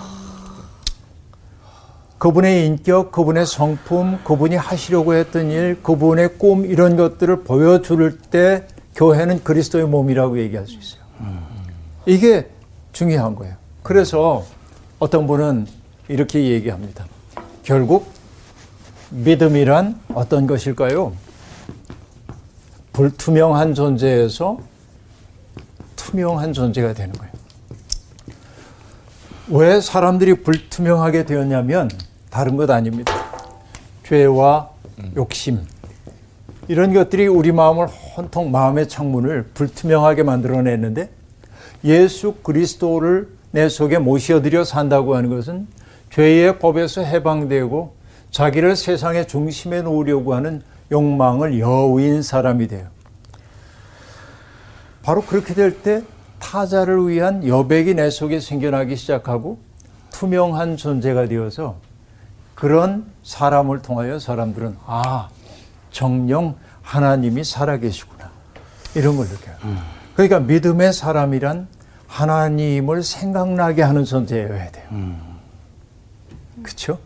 [2.18, 9.44] 그분의 인격, 그분의 성품, 그분이 하시려고 했던 일, 그분의 꿈 이런 것들을 보여줄 때 교회는
[9.44, 11.04] 그리스도의 몸이라고 얘기할 수 있어요.
[12.06, 12.50] 이게
[12.94, 13.56] 중요한 거예요.
[13.82, 14.46] 그래서
[15.00, 15.68] 어떤 분은
[16.08, 17.06] 이렇게 얘기합니다.
[17.64, 18.12] 결국
[19.10, 21.14] 믿음이란 어떤 것일까요?
[22.92, 24.60] 불투명한 존재에서
[25.96, 27.34] 투명한 존재가 되는 거예요.
[29.50, 31.90] 왜 사람들이 불투명하게 되었냐면
[32.30, 33.14] 다른 것 아닙니다.
[34.06, 34.70] 죄와
[35.16, 35.66] 욕심
[36.68, 41.10] 이런 것들이 우리 마음을 혼통 마음의 창문을 불투명하게 만들어냈는데
[41.84, 45.68] 예수 그리스도를 내 속에 모셔들여 산다고 하는 것은
[46.14, 47.96] 죄의 법에서 해방되고
[48.30, 52.88] 자기를 세상의 중심에 놓으려고 하는 욕망을 여우인 사람이 돼요.
[55.02, 56.04] 바로 그렇게 될 때
[56.40, 59.58] 타자를 위한 여백이 내 속에 생겨나기 시작하고
[60.12, 61.78] 투명한 존재가 되어서
[62.54, 65.30] 그런 사람을 통하여 사람들은 아
[65.90, 68.30] 정령 하나님이 살아계시구나
[68.94, 69.56] 이런 걸 느껴요.
[70.14, 71.68] 그러니까 믿음의 사람이란
[72.08, 75.33] 하나님을 생각나게 하는 존재여야 돼요.
[76.64, 77.00] 그렇죠?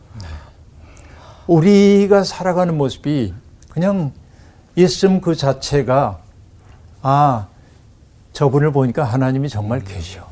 [1.47, 3.33] 우리가 살아가는 모습이
[3.69, 4.11] 그냥
[4.75, 6.19] 있음 그 자체가
[7.01, 7.47] 아
[8.33, 10.27] 저분을 보니까 하나님이 정말 계셔.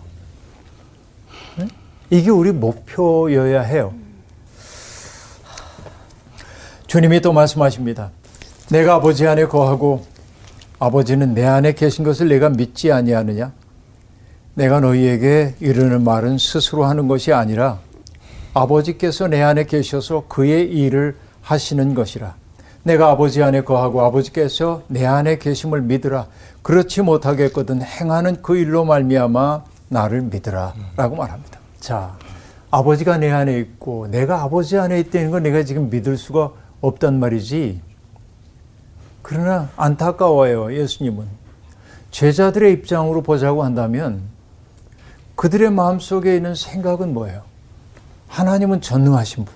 [1.59, 1.67] 응?
[2.09, 3.93] 이게 우리 목표여야 해요.
[6.87, 8.11] 주님이 또 말씀하십니다.
[8.69, 10.05] 내가 아버지 안에 거하고
[10.79, 13.51] 아버지는 내 안에 계신 것을 내가 믿지 아니하느냐?
[14.53, 17.79] 내가 너희에게 이르는 말은 스스로 하는 것이 아니라
[18.55, 22.35] 아버지께서 내 안에 계셔서 그의 일을 하시는 것이라.
[22.83, 26.27] 내가 아버지 안에 거하고 아버지께서 내 안에 계심을 믿으라.
[26.61, 31.59] 그렇지 못하겠거든 행하는 그 일로 말미암아 나를 믿으라라고 말합니다.
[31.81, 32.17] 자,
[32.71, 37.81] 아버지가 내 안에 있고 내가 아버지 안에 있다는 건 내가 지금 믿을 수가 없단 말이지.
[39.21, 40.73] 그러나 안타까워요.
[40.73, 41.27] 예수님은
[42.11, 44.21] 제자들의 입장으로 보자고 한다면
[45.35, 47.54] 그들의 마음속에 있는 생각은 뭐예요?
[48.27, 49.53] 하나님은 전능하신 분.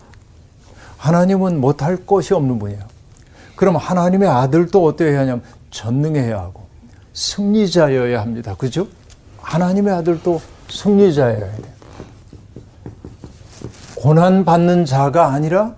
[0.97, 2.82] 하나님은 못할 것이 없는 분이에요.
[3.55, 6.67] 그럼 하나님의 아들도 어때야 하냐면 전능해야 하고
[7.13, 8.55] 승리자여야 합니다.
[8.58, 8.88] 그죠?
[9.41, 11.73] 하나님의 아들도 승리자여야 돼.
[13.95, 15.75] 고난 받는 자가 아니라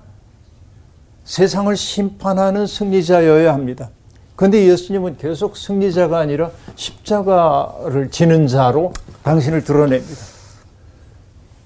[1.26, 3.90] 세상을 심판하는 승리자여야 합니다.
[4.36, 10.31] 그런데 예수님은 계속 승리자가 아니라 십자가를 지는 자로 당신을 드러냅니다.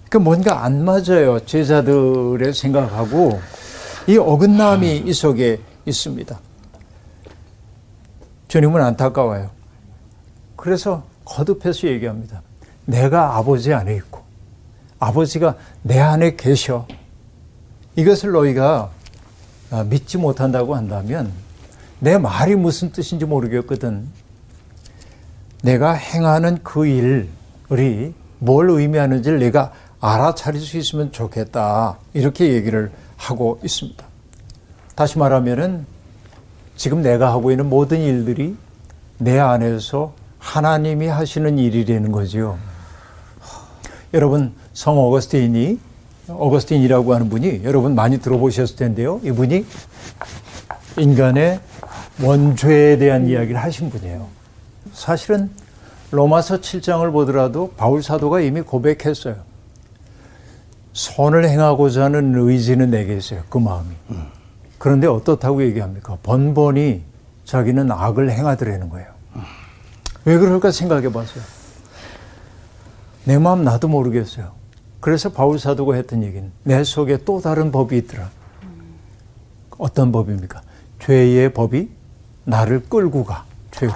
[0.09, 1.39] 그 뭔가 안 맞아요.
[1.45, 3.39] 제자들의 생각하고
[4.07, 6.39] 이 어긋남이 이 속에 있습니다.
[8.47, 9.49] 주님은 안타까워요.
[10.55, 12.41] 그래서 거듭해서 얘기합니다.
[12.85, 14.21] 내가 아버지 안에 있고
[14.99, 16.87] 아버지가 내 안에 계셔.
[17.95, 18.91] 이것을 너희가
[19.71, 21.31] 아, 믿지 못한다고 한다면
[21.99, 24.07] 내 말이 무슨 뜻인지 모르겠거든.
[25.63, 29.73] 내가 행하는 그 일이 뭘 의미하는지를 내가
[30.05, 31.97] 알아차릴 수 있으면 좋겠다.
[32.13, 34.05] 이렇게 얘기를 하고 있습니다.
[34.93, 35.87] 다시 말하면은
[36.75, 38.55] 지금 내가 하고 있는 모든 일들이
[39.17, 42.59] 내 안에서 하나님이 하시는 일이라는 거지요.
[44.13, 45.79] 여러분 성 어거스틴이
[46.27, 49.19] 어거스틴이라고 하는 분이 여러분 많이 들어보셨을 텐데요.
[49.23, 49.65] 이분이
[50.99, 51.59] 인간의
[52.21, 54.27] 원죄에 대한 이야기를 하신 분이에요.
[54.93, 55.49] 사실은
[56.11, 59.54] 로마서 7장을 보더라도 바울 사도가 이미 고백했어요.
[60.95, 63.43] 선을 행하고자 하는 의지는 내게 있어요.
[63.49, 63.89] 그 마음이.
[64.77, 66.17] 그런데 어떻다고 얘기합니까?
[66.23, 67.03] 번번이
[67.43, 69.07] 자기는 악을 행하더라는 거예요.
[70.23, 71.43] 왜 그럴까 생각해 봤어요.
[73.25, 74.53] 내 마음 나도 모르겠어요.
[75.01, 78.29] 그래서 바울 사도가 했던 얘기는 내 속에 또 다른 법이 있더라.
[79.77, 80.61] 어떤 법입니까?
[80.99, 81.89] 죄의 법이
[82.45, 83.43] 나를 끌고 가.
[83.71, 83.91] 죄로.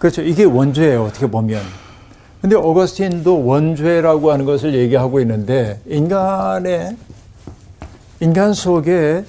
[0.00, 0.22] 그렇죠.
[0.22, 1.04] 이게 원죄예요.
[1.04, 1.62] 어떻게 보면.
[2.40, 6.96] 근데 어거스틴도 원죄라고 하는 것을 얘기하고 있는데 인간의
[8.20, 9.24] 인간 속에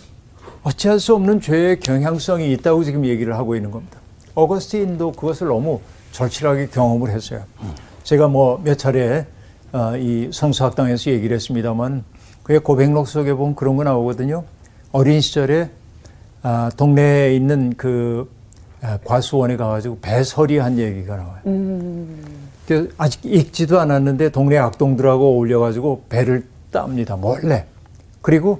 [0.63, 3.97] 어찌할 수 없는 죄의 경향성이 있다고 지금 얘기를 하고 있는 겁니다.
[4.35, 5.79] 어거스틴도 그것을 너무
[6.11, 7.41] 절실하게 경험을 했어요.
[8.03, 9.25] 제가 뭐 몇 차례
[9.71, 12.03] 어, 이 성수학당에서 얘기를 했습니다만
[12.43, 14.43] 그의 고백록 속에 보면 그런 거 나오거든요.
[14.91, 15.69] 어린 시절에
[16.41, 18.29] 아, 동네에 있는 그
[18.81, 21.39] 아, 과수원에 가가지고 배설이 한 얘기가 나와요.
[21.43, 22.48] 그
[22.97, 27.15] 아직 익지도 않았는데 동네 악동들하고 어울려가지고 배를 땁니다.
[27.15, 27.65] 몰래.
[28.21, 28.59] 그리고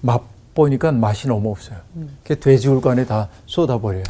[0.00, 1.78] 맛보니까 맛이 너무 없어요.
[2.24, 4.04] 그 돼지굴간에 다 쏟아버려요.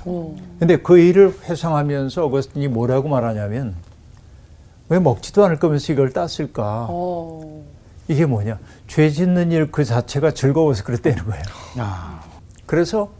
[0.58, 3.74] 근데 그 일을 회상하면서 어거스틴이 뭐라고 말하냐면
[4.88, 6.86] 왜 먹지도 않을 거면서 이걸 땄을까?
[6.90, 7.62] 어.
[8.08, 8.58] 이게 뭐냐?
[8.88, 11.42] 죄 짓는 일 그 자체가 즐거워서 그랬다는 거예요.
[11.78, 12.20] 아,
[12.66, 13.10] 그래서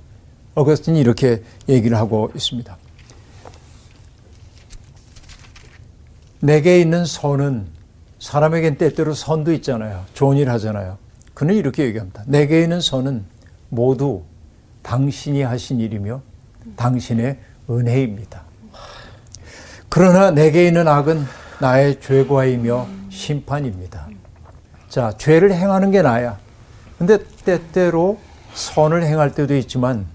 [0.56, 2.76] 어거스틴이 이렇게 얘기를 하고 있습니다.
[6.40, 7.66] 내게 있는 선은
[8.18, 10.04] 사람에겐 때때로 선도 있잖아요.
[10.14, 10.98] 좋은 일 하잖아요.
[11.34, 12.22] 그는 이렇게 얘기합니다.
[12.26, 13.24] 내게 있는 선은
[13.68, 14.22] 모두
[14.82, 16.20] 당신이 하신 일이며
[16.76, 18.42] 당신의 은혜입니다.
[19.88, 21.24] 그러나 내게 있는 악은
[21.60, 24.08] 나의 죄과이며 심판입니다.
[24.88, 26.38] 자, 죄를 행하는 게 나야.
[26.98, 28.18] 근데 때때로
[28.54, 30.06] 선을 행할 때도 있지만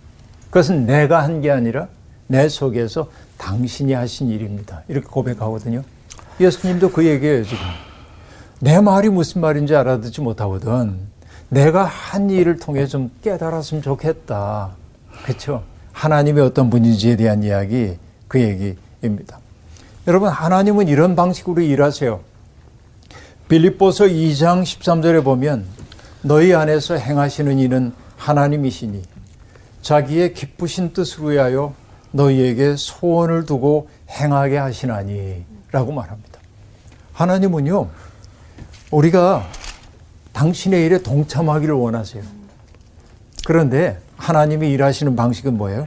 [0.48, 1.88] 그것은 내가 한 게 아니라
[2.28, 4.84] 내 속에서 당신이 하신 일입니다.
[4.88, 5.84] 이렇게 고백하거든요.
[6.40, 7.64] 예수님도 그 얘기예요, 지금.
[8.60, 11.00] 내 말이 무슨 말인지 알아듣지 못하거든.
[11.50, 14.72] 내가 한 일을 통해 좀 깨달았으면 좋겠다.
[15.24, 15.64] 그렇죠?
[15.92, 19.40] 하나님이 어떤 분인지에 대한 이야기, 그 얘기입니다.
[20.08, 22.20] 여러분, 하나님은 이런 방식으로 일하세요.
[23.48, 25.66] 빌립보서 2장 13절에 보면
[26.22, 29.04] 너희 안에서 행하시는 이는 하나님이시니
[29.82, 31.74] 자기의 기쁘신 뜻을 위하여
[32.12, 36.40] 너희에게 소원을 두고 행하게 하시나니 라고 말합니다.
[37.12, 37.90] 하나님은요,
[38.92, 39.46] 우리가
[40.32, 42.24] 당신의 일에 동참하기를 원하세요.
[43.46, 45.86] 그런데 하나님이 일하시는 방식은 뭐예요?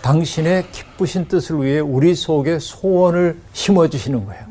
[0.00, 4.42] 당신의 기쁘신 뜻을 위해 우리 속에 소원을 심어주시는 거예요.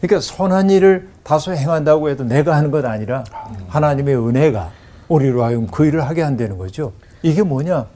[0.00, 3.24] 그러니까 선한 일을 다소 행한다고 해도 내가 하는 것 아니라
[3.66, 4.70] 하나님의 은혜가
[5.08, 6.92] 우리로 하여금 그 일을 하게 한다는 거죠.
[7.22, 7.86] 이게 뭐냐?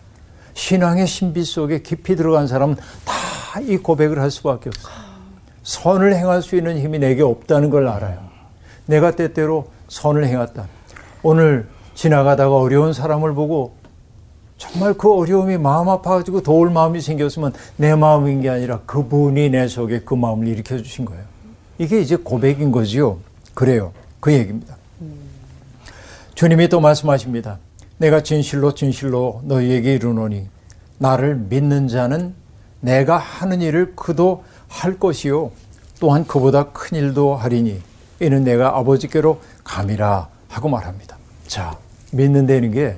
[0.54, 3.20] 신앙의 신비 속에 깊이 들어간 사람은 다
[3.58, 4.99] 이 고백을 할 수밖에 없어요.
[5.70, 8.18] 선을 행할 수 있는 힘이 내게 없다는 걸 알아요.
[8.86, 10.66] 내가 때때로 선을 행했다.
[11.22, 13.74] 오늘 지나가다가 어려운 사람을 보고
[14.58, 20.00] 정말 그 어려움이 마음 아파가지고 도울 마음이 생겼으면 내 마음인 게 아니라 그분이 내 속에
[20.00, 21.22] 그 마음을 일으켜 주신 거예요.
[21.78, 23.18] 이게 이제 고백인 거지요.
[23.54, 23.92] 그래요.
[24.18, 24.76] 그 얘기입니다.
[26.34, 27.58] 주님이 또 말씀하십니다.
[27.98, 30.48] 내가 진실로 진실로 너희에게 이르노니
[30.98, 32.34] 나를 믿는 자는
[32.80, 35.50] 내가 하는 일을 그도 할 것이요
[35.98, 37.82] 또한 그보다 큰 일도 하리니
[38.20, 41.18] 이는 내가 아버지께로 감이라 하고 말합니다.
[41.46, 41.76] 자,
[42.12, 42.96] 믿는다는 게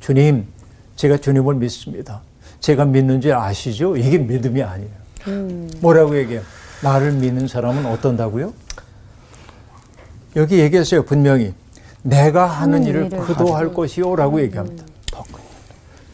[0.00, 0.46] 주님,
[0.94, 2.20] 제가 주님을 믿습니다.
[2.60, 3.96] 제가 믿는 줄 아시죠?
[3.96, 4.90] 이게 믿음이 아니에요.
[5.80, 6.42] 뭐라고 얘기해요?
[6.82, 8.52] 나를 믿는 사람은 어떤다고요?
[10.36, 11.04] 여기 얘기했어요.
[11.04, 11.54] 분명히.
[12.02, 14.84] 내가 하는, 하는 일을 그도 할 것이요라고 얘기합니다.
[15.10, 15.42] 더 큰.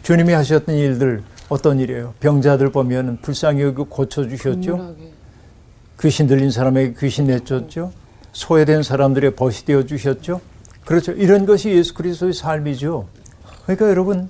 [0.02, 2.14] 주님이 하셨던 일들 어떤 일이에요?
[2.20, 4.94] 병자들 보면 불쌍히 여기고 고쳐주셨죠?
[6.00, 7.92] 귀신 들린 사람에게 귀신 내쫓죠?
[8.32, 10.40] 소외된 사람들의 벗이 되어 주셨죠?
[10.84, 11.12] 그렇죠.
[11.12, 13.06] 이런 것이 예수 그리스도의 삶이죠.
[13.62, 14.28] 그러니까 여러분,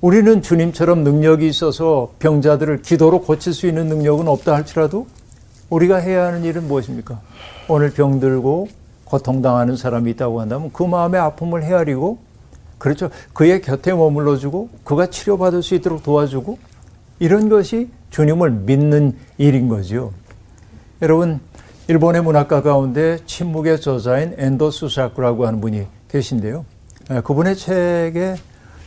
[0.00, 5.06] 우리는 주님처럼 능력이 있어서 병자들을 기도로 고칠 수 있는 능력은 없다 할지라도
[5.70, 7.20] 우리가 해야 하는 일은 무엇입니까?
[7.66, 8.68] 오늘 병들고
[9.04, 12.18] 고통당하는 사람이 있다고 한다면 그 마음의 아픔을 헤아리고
[12.78, 13.10] 그렇죠.
[13.32, 16.58] 그의 곁에 머물러주고 그가 치료받을 수 있도록 도와주고
[17.18, 20.12] 이런 것이 주님을 믿는 일인 거죠.
[21.02, 21.40] 여러분,
[21.88, 26.64] 일본의 문학가 가운데 침묵의 저자인 엔도 수사쿠라고 하는 분이 계신데요.
[27.10, 28.36] 예, 그분의 책에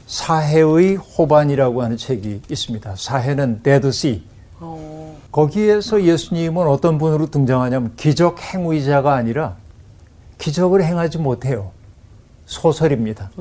[0.08, 2.95] 사해의 호반이라고 하는 책이 있습니다.
[2.95, 4.23] 사해는 데드시.
[5.32, 9.56] 거기에서 예수님은 어떤 분으로 등장하냐면 기적 행위자가 아니라
[10.38, 11.71] 기적을 행하지 못해요.
[12.51, 13.31] 소설입니다.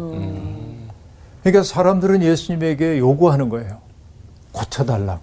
[1.42, 3.78] 그러니까 사람들은 예수님에게 요구하는 거예요.
[4.52, 5.20] 고쳐달라고.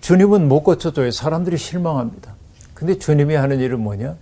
[0.00, 1.10] 주님은 못 고쳐줘요.
[1.10, 2.34] 사람들이 실망합니다.
[2.74, 4.14] 근데 주님이 하는 일은 뭐냐?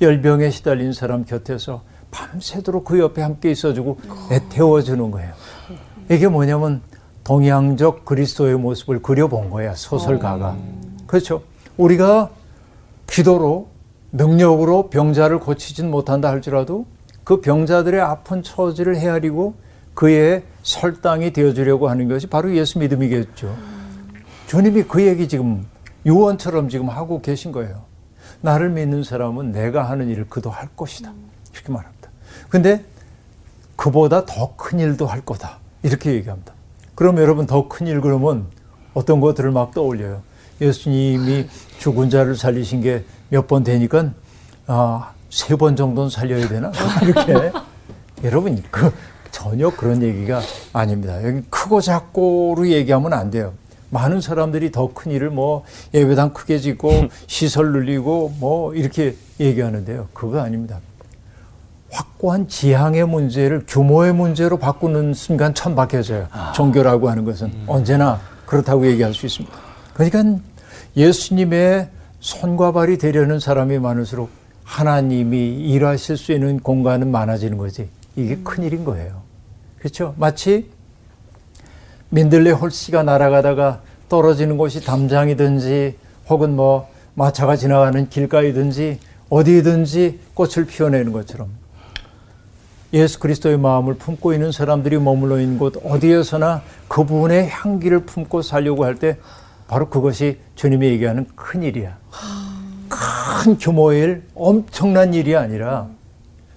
[0.00, 3.98] 열병에 시달린 사람 곁에서 밤새도록 그 옆에 함께 있어주고
[4.30, 5.32] 애태워주는 거예요.
[6.10, 6.80] 이게 뭐냐면
[7.24, 10.56] 동양적 그리스도의 모습을 그려본 거야, 소설가가.
[11.06, 11.42] 그렇죠.
[11.76, 12.30] 우리가
[13.08, 13.68] 기도로,
[14.12, 16.86] 능력으로 병자를 고치진 못한다 할지라도
[17.24, 19.54] 그 병자들의 아픈 처지를 헤아리고
[19.94, 23.56] 그의 설당이 되어주려고 하는 것이 바로 예수 믿음이겠죠.
[24.46, 25.66] 주님이 그 얘기 지금
[26.06, 27.84] 요원처럼 지금 하고 계신 거예요.
[28.40, 31.12] 나를 믿는 사람은 내가 하는 일을 그도 할 것이다.
[31.54, 32.10] 이렇게 말합니다.
[32.50, 32.84] 근데
[33.76, 35.58] 그보다 더 큰 일도 할 거다.
[35.82, 36.52] 이렇게 얘기합니다.
[36.94, 38.46] 그럼 여러분 더 큰 일 그러면
[38.92, 40.22] 어떤 것들을 막 떠올려요.
[40.60, 44.12] 예수님이 죽은 자를 살리신 게 몇 번 되니까
[44.66, 46.70] 아, 세 번 정도는 살려야 되나?
[47.02, 47.50] 이렇게.
[48.22, 48.92] 여러분, 그,
[49.32, 50.40] 전혀 그런 얘기가
[50.72, 51.22] 아닙니다.
[51.26, 53.52] 여기 크고 작고로 얘기하면 안 돼요.
[53.90, 60.08] 많은 사람들이 더 큰 일을 뭐 예배당 크게 짓고 시설 늘리고 뭐 이렇게 얘기하는데요.
[60.12, 60.78] 그거 아닙니다.
[61.90, 66.28] 확고한 지향의 문제를 규모의 문제로 바꾸는 순간 천박해져요.
[66.54, 69.54] 종교라고 하는 것은 언제나 그렇다고 얘기할 수 있습니다.
[69.94, 70.40] 그러니까
[70.96, 71.88] 예수님의
[72.20, 74.30] 손과 발이 되려는 사람이 많을수록
[74.64, 77.88] 하나님이 일하실 수 있는 공간은 많아지는 거지.
[78.16, 79.22] 이게 큰일인 거예요.
[79.78, 80.14] 그렇죠?
[80.18, 80.70] 마치
[82.08, 85.96] 민들레 홀씨가 날아가다가 떨어지는 곳이 담장이든지
[86.28, 89.00] 혹은 뭐 마차가 지나가는 길가이든지
[89.30, 91.48] 어디든지 꽃을 피워내는 것처럼
[92.92, 98.94] 예수 그리스도의 마음을 품고 있는 사람들이 머물러 있는 곳 어디에서나 그분의 향기를 품고 살려고 할
[98.96, 99.18] 때
[99.66, 101.98] 바로 그것이 주님이 얘기하는 큰 일이야.
[103.44, 105.88] 큰 규모의 일, 엄청난 일이 아니라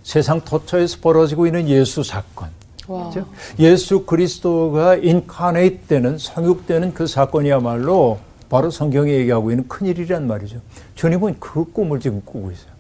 [0.04, 2.47] 세상 도처에서 벌어지고 있는 예수 사건.
[2.86, 3.26] 그렇죠?
[3.60, 8.19] 예수 그리스도가 인카네이트 되는 성육되는 그 사건이야말로
[8.50, 10.62] 바로 성경이 얘기하고 있는 큰 일이란 말이죠.
[10.95, 12.71] 주님은 그 꿈을 지금 꾸고 있어요.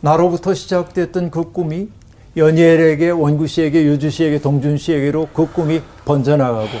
[0.00, 1.90] 나로부터 시작됐던 그 꿈이
[2.36, 6.72] 연예엘에게 원구 씨에게 유주 씨에게 동준 씨에게로 그 꿈이 번져나가고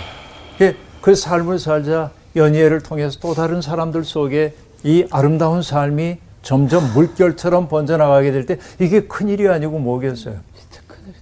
[0.58, 7.68] 그, 그 삶을 살자 연예를 통해서 또 다른 사람들 속에 이 아름다운 삶이 점점 물결처럼
[7.68, 10.36] 번져나가게 될 때 이게 큰일이 아니고 뭐겠어요.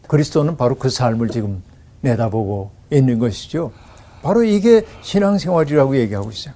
[0.09, 1.63] 그리스도는 바로 그 삶을 지금
[2.03, 3.73] 내다보고 있는 것이죠.
[4.23, 6.55] 바로 이게 신앙생활이라고 얘기하고 있어요.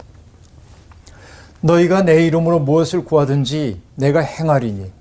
[1.61, 4.93] 너희가 내 이름으로 무엇을 구하든지 내가 행하리니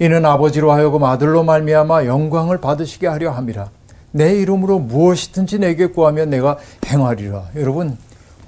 [0.00, 3.70] 이는 아버지로 하여금 아들로 말미암아 영광을 받으시게 하려 함이라.
[4.12, 7.50] 내 이름으로 무엇이든지 내게 구하면 내가 행하리라.
[7.56, 7.96] 여러분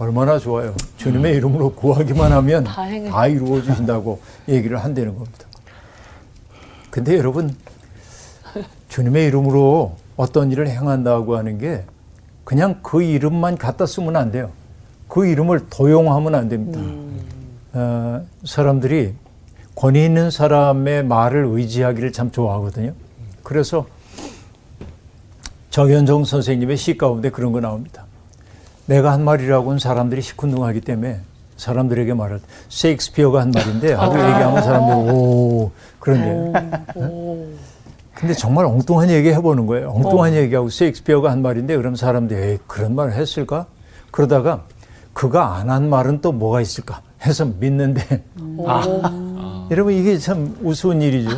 [0.00, 0.74] 얼마나 좋아요.
[0.96, 5.44] 주님의 이름으로 구하기만 하면 다, 다 이루어 주신다고 얘기를 한다는 겁니다.
[6.90, 7.54] 근데 여러분
[8.88, 11.84] 주님의 이름으로 어떤 일을 행한다고 하는 게
[12.44, 14.50] 그냥 그 이름만 갖다 쓰면 안 돼요.
[15.06, 16.80] 그 이름을 도용하면 안 됩니다.
[17.74, 19.12] 어, 사람들이
[19.74, 22.94] 권위 있는 사람의 말을 의지하기를 참 좋아하거든요.
[23.42, 23.86] 그래서
[25.68, 28.06] 정현종 선생님의 시 가운데 그런 거 나옵니다.
[28.90, 31.20] 내가 한 말이라고는 사람들이 시큰둥하기 때문에
[31.56, 37.54] 사람들에게 말할 때 셰익스피어가 한 말인데 하고 얘기하면 사람들이 오 그런 얘기.
[38.14, 39.90] 근데 정말 엉뚱한 얘기 해보는 거예요.
[39.90, 43.66] 엉뚱한 얘기하고 셰익스피어가 한 말인데 그럼 사람들이 에이, 그런 말을 했을까?
[44.10, 44.64] 그러다가
[45.12, 47.00] 그가 안 한 말은 또 뭐가 있을까?
[47.24, 48.24] 해서 믿는데
[48.66, 49.68] 아.
[49.70, 51.30] 여러분 이게 참 우스운 일이죠.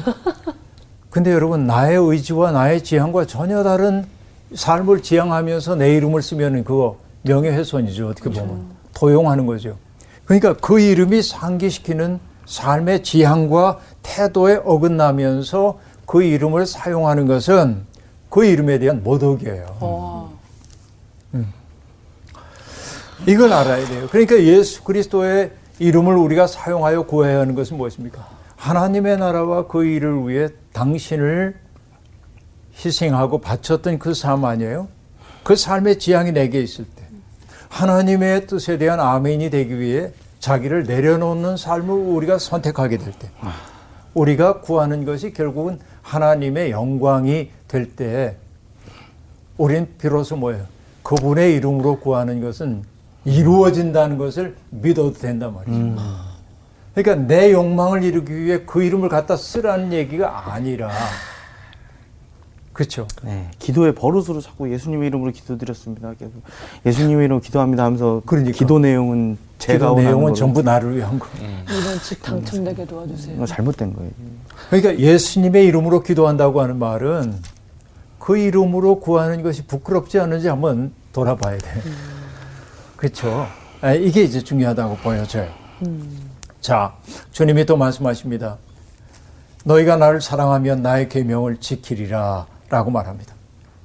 [1.10, 4.06] 근데 여러분 나의 의지와 나의 지향과 전혀 다른
[4.54, 8.08] 삶을 지향하면서 내 이름을 쓰면 그거 명예훼손이죠.
[8.08, 9.76] 어떻게 보면 도용하는 거죠.
[10.24, 17.84] 그러니까 그 이름이 상기시키는 삶의 지향과 태도에 어긋나면서 그 이름을 사용하는 것은
[18.28, 20.32] 그 이름에 대한 모독이에요.
[21.34, 21.52] 음.
[23.26, 24.08] 이걸 알아야 돼요.
[24.10, 28.26] 그러니까 예수 그리스도의 이름을 우리가 사용하여 구해야 하는 것은 무엇입니까?
[28.56, 31.56] 하나님의 나라와 그 일을 위해 당신을
[32.84, 34.88] 희생하고 바쳤던 그 삶 아니에요?
[35.42, 36.91] 그 삶의 지향이 내게 있을 때
[37.72, 43.30] 하나님의 뜻에 대한 아멘이 되기 위해 자기를 내려놓는 삶을 우리가 선택하게 될 때
[44.14, 48.36] 우리가 구하는 것이 결국은 하나님의 영광이 될 때
[49.56, 50.64] 우린 비로소 뭐예요?
[51.02, 52.84] 그분의 이름으로 구하는 것은
[53.24, 55.72] 이루어진다는 것을 믿어도 된단 말이죠.
[56.94, 60.90] 그러니까 내 욕망을 이루기 위해 그 이름을 갖다 쓰라는 얘기가 아니라
[62.72, 63.06] 그렇죠.
[63.22, 66.14] 네, 기도의 버릇으로 자꾸 예수님의 이름으로 기도드렸습니다.
[66.14, 66.32] 계속
[66.86, 68.56] 예수님의 이름으로 기도합니다 하면서 그러니까.
[68.56, 71.26] 기도 내용은 제가 기도 원하는 내용은 전부 나를 위한 거.
[71.36, 73.36] 이번 집 당첨되게 도와주세요.
[73.36, 74.10] 이거 잘못된 거예요.
[74.70, 77.36] 그러니까 예수님의 이름으로 기도한다고 하는 말은
[78.18, 81.82] 그 이름으로 구하는 것이 부끄럽지 않은지 한번 돌아봐야 돼.
[82.96, 83.46] 그렇죠.
[83.80, 85.50] 아, 이게 이제 중요하다고 보여져요.
[86.60, 86.94] 자,
[87.32, 88.56] 주님이 또 말씀하십니다.
[89.64, 93.34] 너희가 나를 사랑하면 나의 계명을 지키리라 라고 말합니다.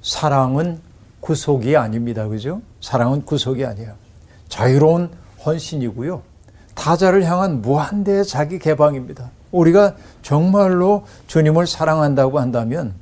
[0.01, 0.79] 사랑은
[1.19, 2.25] 구속이 아닙니다.
[2.29, 2.61] 그죠?
[2.79, 3.95] 사랑은 구속이 아니에요.
[4.47, 5.11] 자유로운
[5.45, 6.21] 헌신이고요.
[6.73, 9.29] 타자를 향한 무한대의 자기 개방입니다.
[9.51, 12.93] 우리가 정말로 주님을 사랑한다고 한다면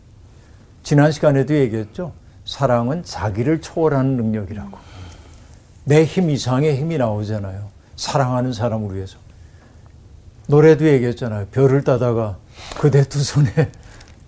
[0.82, 2.14] 지난 시간에도 얘기했죠.
[2.46, 4.78] 사랑은 자기를 초월하는 능력이라고.
[5.84, 7.68] 내 힘 이상의 힘이 나오잖아요.
[7.96, 9.18] 사랑하는 사람을 위해서.
[10.48, 11.46] 노래도 얘기했잖아요.
[11.52, 12.38] 별을 따다가
[12.80, 13.52] 그대 두 손에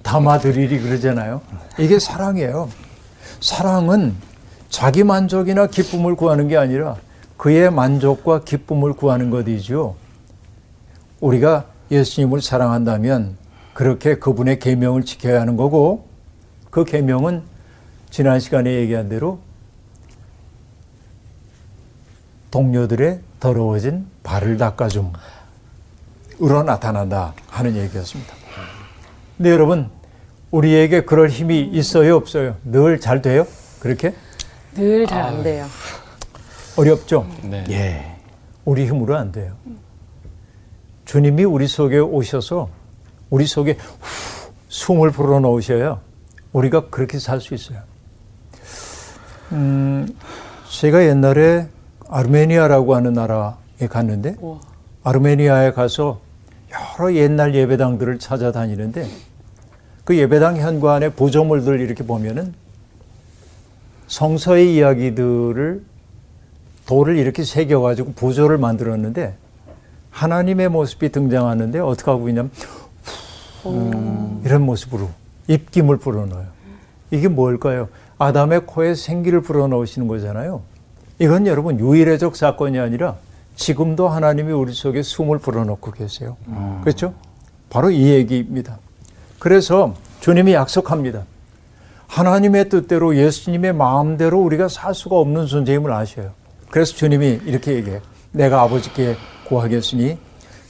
[0.08, 1.42] 담아드리리 그러잖아요.
[1.78, 2.70] 이게 사랑이에요.
[3.42, 4.16] 사랑은
[4.70, 6.96] 자기 만족이나 기쁨을 구하는 게 아니라
[7.36, 9.98] 그의 만족과 기쁨을 구하는 것이죠.
[11.20, 13.36] 우리가 예수님을 사랑한다면
[13.74, 16.08] 그렇게 그분의 계명을 지켜야 하는 거고
[16.70, 17.44] 그 계명은
[18.10, 19.40] 지난 시간에 얘기한 대로
[22.50, 25.12] 동료들의 더러워진 발을 닦아줌으로
[26.66, 28.34] 나타난다 하는 얘기였습니다.
[29.36, 29.97] 근데 여러분
[30.52, 32.56] 우리에게 그럴 힘이 있어요 없어요?
[32.64, 33.46] 늘 잘 돼요?
[33.80, 34.14] 그렇게?
[34.76, 35.66] 늘 잘 안 돼요.
[36.78, 37.28] 어렵죠?
[37.44, 37.64] 네.
[37.70, 38.16] 예.
[38.66, 39.54] 우리 힘으로 안 돼요.
[41.06, 42.70] 주님이 우리 속에 오셔서
[43.30, 43.98] 우리 속에 후,
[44.70, 46.00] 숨을 불어 넣으셔야
[46.54, 47.80] 우리가 그렇게 살 수 있어요.
[49.54, 50.08] 음,
[50.70, 51.68] 제가 옛날에
[52.10, 54.60] 아르메니아라고 하는 나라에 갔는데 우와.
[55.04, 56.20] 아르메니아에 가서
[56.72, 59.08] 여러 옛날 예배당들을 찾아다니는데
[60.08, 62.54] 그 예배당 현관에 보조물들 이렇게 보면은
[64.08, 65.84] 성서의 이야기들을
[66.86, 69.36] 돌을 이렇게 새겨가지고 보조를 만들었는데
[70.12, 72.52] 하나님의 모습이 등장하는데 어떻게 하고 있냐면
[74.46, 75.10] 이런 모습으로
[75.50, 76.46] 입김을 불어넣어요.
[77.12, 77.90] 이게 뭘까요?
[78.18, 80.62] 아담의 코에 생기를 불어넣으시는 거잖아요.
[81.20, 83.18] 이건 여러분 유일해적 사건이 아니라
[83.58, 86.38] 지금도 하나님이 우리 속에 숨을 불어넣고 계세요.
[86.80, 87.14] 그렇죠?
[87.70, 88.80] 바로 이 얘기입니다.
[89.48, 91.24] 그래서 주님이 약속합니다.
[92.08, 96.32] 하나님의 뜻대로 예수님의 마음대로 우리가 살 수가 없는 존재임을 아셔요.
[96.70, 98.02] 그래서 주님이 이렇게 얘기해요.
[98.34, 99.16] 내가 아버지께
[99.48, 100.18] 구하겠으니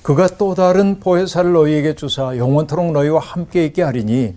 [0.03, 4.35] 그가 또 다른 보혜사를 너희에게 주사 영원토록 너희와 함께 있게 하리니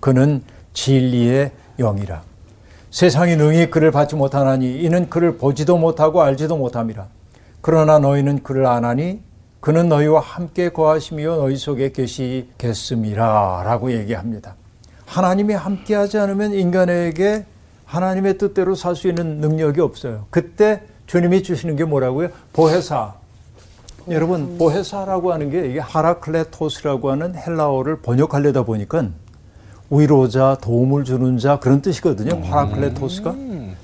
[0.00, 0.42] 그는
[0.72, 2.22] 진리의 영이라.
[2.90, 7.06] 세상이 능히 그를 받지 못하나니 이는 그를 보지도 못하고 알지도 못함이라.
[7.60, 9.20] 그러나 너희는 그를 아나니
[9.64, 14.56] 그는 너희와 함께 거하시며 너희 속에 계시겠음이라 라고 얘기합니다.
[15.06, 17.46] 하나님이 함께하지 않으면 인간에게
[17.86, 20.26] 하나님의 뜻대로 살 수 있는 능력이 없어요.
[20.28, 22.28] 그때 주님이 주시는 게 뭐라고요?
[22.52, 23.14] 보혜사.
[24.10, 29.06] 여러분, 보혜사라고 하는 게 이게 하라클레토스라고 하는 헬라어를 번역하려다 보니까
[29.88, 32.38] 위로자, 도움을 주는 자 그런 뜻이거든요.
[32.42, 33.34] 파라클레토스가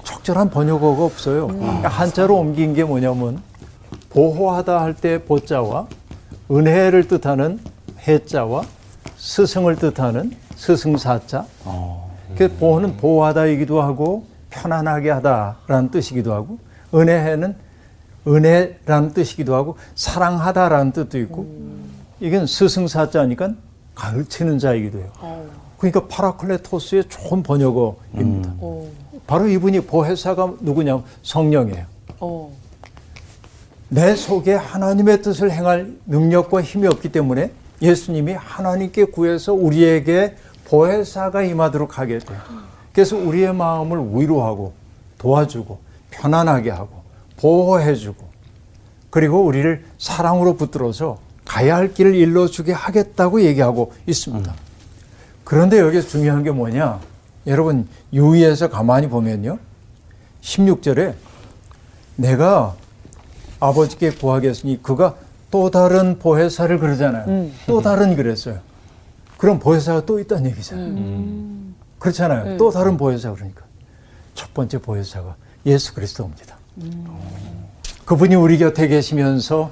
[0.05, 1.49] 적절한 번역어가 없어요.
[1.85, 3.41] 한자로 옮긴 게 뭐냐면
[4.11, 5.87] 보호하다 할 때 보자와
[6.51, 7.61] 은혜를 뜻하는
[8.07, 8.65] 해자와
[9.17, 11.47] 스승을 뜻하는 스승사자.
[12.37, 16.59] 그 보호는 보호하다이기도 하고 편안하게 하다라는 뜻이기도 하고
[16.95, 17.55] 은혜는
[18.27, 21.47] 은혜라는 뜻이기도 하고 사랑하다라는 뜻도 있고
[22.21, 23.55] 이건 스승사자니까
[23.95, 25.11] 가르치는 자이기도 해요.
[25.79, 28.55] 그러니까 파라클레토스의 좋은 번역어입니다.
[28.59, 28.87] 어.
[29.27, 31.85] 바로 이분이 보혜사가 누구냐면 성령이에요.
[32.21, 32.53] 어.
[33.91, 37.51] 내 속에 하나님의 뜻을 행할 능력과 힘이 없기 때문에
[37.83, 40.37] 예수님이 하나님께 구해서 우리에게
[40.67, 42.39] 보혜사가 임하도록 하게 돼요.
[42.93, 44.75] 그래서 우리의 마음을 위로하고
[45.19, 45.81] 도와주고
[46.11, 47.03] 편안하게 하고
[47.37, 48.29] 보호해주고
[49.11, 54.55] 그리고 우리를 사랑으로 붙들어서 가야 할 길을 일러주게 하겠다고 얘기하고 있습니다.
[55.43, 57.01] 그런데 여기서 중요한 게 뭐냐?
[57.49, 59.59] 여러분, 유의해서 가만히 보면요.
[60.43, 61.15] 16절에
[62.15, 62.77] 내가
[63.61, 65.15] 아버지께 구하겠으니 그가
[65.51, 67.51] 또 다른 보혜사를 그러잖아요.
[67.67, 68.59] 또 다른 그랬어요.
[69.37, 70.95] 그럼 보혜사가 또 있다는 얘기잖아요.
[71.99, 72.57] 그렇잖아요.
[72.57, 73.63] 또 다른 보혜사 그러니까.
[74.35, 75.37] 첫 번째 보혜사가
[75.67, 76.57] 예수 그리스도입니다.
[78.05, 79.71] 그분이 우리 곁에 계시면서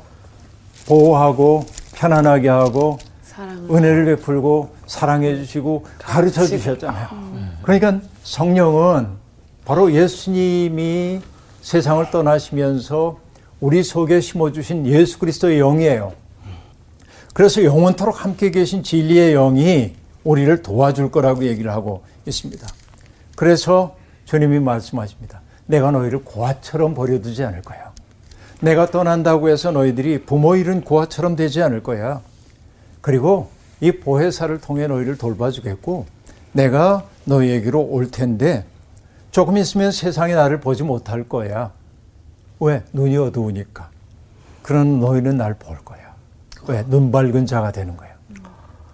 [0.86, 2.98] 보호하고 편안하게 하고
[3.70, 7.08] 은혜를 베풀고 사랑해 주시고 가르쳐 주셨잖아요.
[7.62, 9.08] 그러니까 성령은
[9.64, 11.20] 바로 예수님이
[11.60, 13.18] 세상을 떠나시면서
[13.60, 16.12] 우리 속에 심어주신 예수 그리스도의 영이에요.
[17.34, 19.94] 그래서 영원토록 함께 계신 진리의 영이
[20.24, 22.66] 우리를 도와줄 거라고 얘기를 하고 있습니다.
[23.36, 25.40] 그래서 주님이 말씀하십니다.
[25.66, 27.92] 내가 너희를 고아처럼 버려두지 않을 거야.
[28.60, 32.20] 내가 떠난다고 해서 너희들이 부모 잃은 고아처럼 되지 않을 거야.
[33.00, 33.50] 그리고
[33.80, 36.06] 이 보혜사를 통해 너희를 돌봐주겠고
[36.52, 38.64] 내가 너희에게로 올 텐데
[39.30, 41.72] 조금 있으면 세상이 나를 보지 못할 거야.
[42.60, 42.82] 왜?
[42.92, 43.88] 눈이 어두우니까.
[44.62, 45.98] 그런 너희는 날 볼 거야.
[46.66, 46.84] 왜?
[46.88, 48.08] 눈 밝은 자가 되는 거야.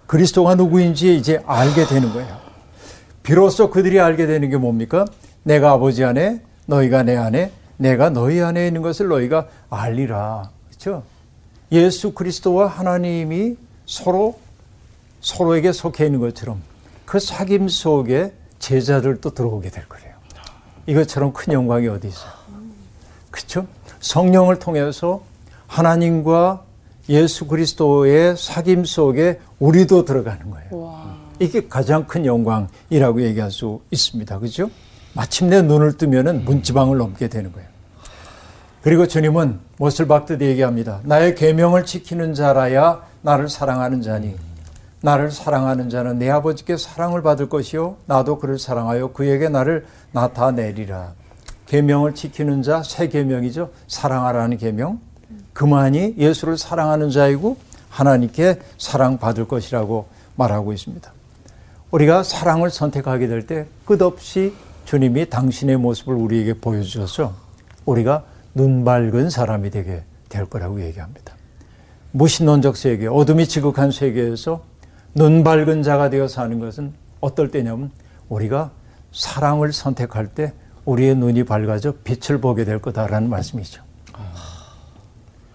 [0.07, 2.37] 그리스도가 누구인지 이제 알게 되는 거예요.
[3.23, 5.05] 비로소 그들이 알게 되는 게 뭡니까?
[5.43, 10.49] 내가 아버지 안에, 너희가 내 안에, 내가 너희 안에 있는 것을 너희가 알리라.
[10.69, 11.03] 그렇죠?
[11.71, 13.57] 예수 그리스도와 하나님이
[13.87, 14.39] 서로
[15.21, 16.61] 서로에게 속해 있는 것처럼
[17.05, 20.13] 그 사귐 속에 제자들도 들어오게 될 거예요.
[20.85, 22.31] 이것처럼 큰 영광이 어디 있어요?
[23.35, 23.67] 그렇죠?
[23.99, 25.21] 성령을 통해서
[25.67, 26.63] 하나님과
[27.09, 31.15] 예수 그리스도의 사귐 속에 우리도 들어가는 거예요.
[31.39, 34.39] 이게 가장 큰 영광이라고 얘기할 수 있습니다.
[34.39, 34.69] 그죠?
[35.13, 37.67] 마침내 눈을 뜨면은 문지방을 넘게 되는 거예요.
[38.81, 41.01] 그리고 주님은 못을 박듯 얘기합니다.
[41.03, 44.35] 나의 계명을 지키는 자라야 나를 사랑하는 자니
[45.01, 51.24] 나를 사랑하는 자는 내 아버지께 사랑을 받을 것이요 나도 그를 사랑하여 그에게 나를 나타내리라.
[51.67, 53.71] 계명을 지키는 자 새 계명이죠.
[53.87, 54.99] 사랑하라는 계명.
[55.53, 57.57] 그만이 예수를 사랑하는 자이고
[57.89, 61.11] 하나님께 사랑받을 것이라고 말하고 있습니다.
[61.91, 64.53] 우리가 사랑을 선택하게 될 때 끝없이
[64.85, 67.33] 주님이 당신의 모습을 우리에게 보여주셔서
[67.85, 71.33] 우리가 눈 밝은 사람이 되게 될 거라고 얘기합니다.
[72.11, 74.63] 무신론적 세계, 어둠이 지극한 세계에서
[75.13, 77.91] 눈 밝은 자가 되어 사는 것은 어떨 때냐면
[78.29, 78.71] 우리가
[79.11, 80.53] 사랑을 선택할 때
[80.85, 83.81] 우리의 눈이 밝아져 빛을 보게 될 거다라는 말씀이죠.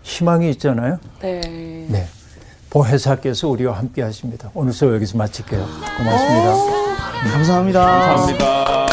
[0.03, 0.99] 희망이 있잖아요.
[1.21, 1.41] 네.
[1.89, 2.07] 네.
[2.69, 4.51] 보혜사께서 우리와 함께 하십니다.
[4.55, 5.65] 오늘 수업 여기서 마칠게요.
[5.99, 6.55] 고맙습니다.
[7.33, 7.87] 감사합니다.
[7.87, 8.87] 감사합니다.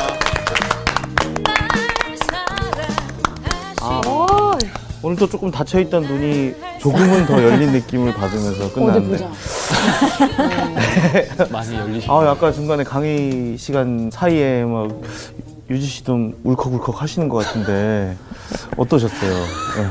[5.04, 9.30] 오늘도 조금 닫혀있던 눈이 조금은 더 열린 느낌을 받으면서 끝났는데.
[11.50, 12.10] 많이 열리시.
[12.10, 14.90] 아, 아까 중간에 강의 시간 사이에 막
[15.70, 18.16] 유지 씨도 울컥울컥 하시는 것 같은데
[18.78, 19.34] 어떠셨어요?
[19.34, 19.88] 네.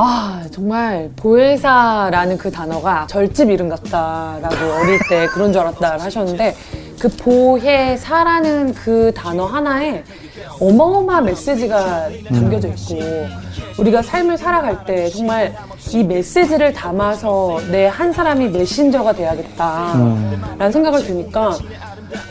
[0.00, 6.54] 아, 정말 보혜사라는 그 단어가 절집 이름 같다라고 어릴 때 그런 줄 알았다 하셨는데
[7.00, 10.02] 그 보혜사라는 그 단어 하나에
[10.60, 12.96] 어마어마한 메시지가 담겨져 있고
[13.78, 15.54] 우리가 삶을 살아갈 때 정말
[15.92, 21.56] 이 메시지를 담아서 내 한 사람이 메신저가 돼야겠다라는 생각을 드니까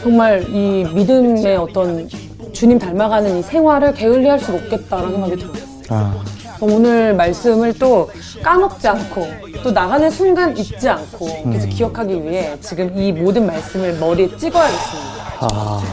[0.01, 2.07] 정말 이 믿음의 어떤
[2.53, 5.53] 주님 닮아가는 이 생활을 게을리할 수 없겠다라는 생각이 들어요.
[5.89, 6.23] 아,
[6.59, 8.09] 오늘 말씀을 또
[8.41, 9.27] 까먹지 않고
[9.63, 15.17] 또 나가는 순간 잊지 않고 계속 기억하기 위해 지금 이 모든 말씀을 머리에 찍어야겠습니다.
[15.41, 15.83] 아.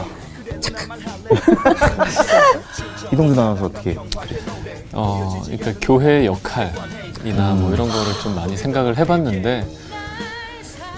[3.11, 3.97] 이동준 아나운서 어떻게?
[4.93, 9.67] 어, 그러니까 교회의 역할이나 뭐 이런 거를 좀 많이 생각을 해봤는데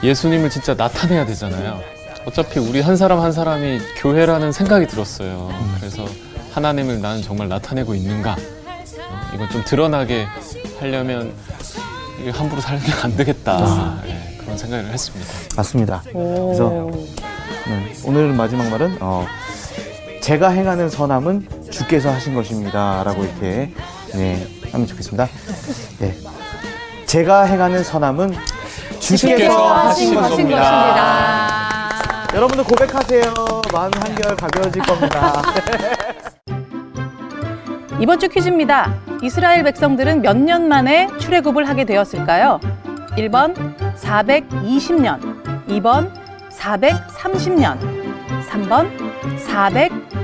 [0.03, 1.81] 예수님을 진짜 나타내야 되잖아요.
[2.25, 5.49] 어차피 우리 한 사람 한 사람이 교회라는 생각이 들었어요.
[5.77, 6.05] 그래서
[6.53, 8.31] 하나님을 나는 정말 나타내고 있는가?
[8.33, 10.27] 어, 이건 좀 드러나게
[10.79, 11.33] 하려면
[12.19, 14.01] 이게 함부로 살면 안 되겠다.
[14.07, 15.33] 예, 그런 생각을 했습니다.
[15.55, 16.01] 맞습니다.
[16.03, 16.91] 그래서 오.
[17.67, 19.25] 네, 오늘 마지막 말은 어,
[20.21, 23.73] 제가 행하는 선함은 주께서 하신 것입니다라고 이렇게
[24.13, 25.27] 네, 하면 좋겠습니다.
[25.99, 26.15] 네.
[27.05, 28.33] 제가 행하는 선함은
[28.99, 31.46] 주께서 주께서 하신 하신 것입니다.
[32.37, 33.33] 여러분들 고백하세요.
[33.73, 35.41] 마음 한결 가벼워질 겁니다.
[37.99, 38.93] 이번 주 퀴즈입니다.
[39.23, 42.59] 이스라엘 백성들은 몇 년 만에 출애굽을 하게 되었을까요?
[43.17, 43.55] 1번
[43.95, 45.19] 420년,
[45.67, 46.11] 2번
[46.51, 47.79] 430년,
[48.47, 48.87] 3번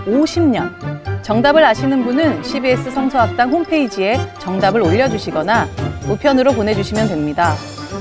[0.05, 1.23] 450년.
[1.23, 5.67] 정답을 아시는 분은 CBS 성서학당 홈페이지에 정답을 올려주시거나
[6.07, 7.55] 우편으로 보내주시면 됩니다.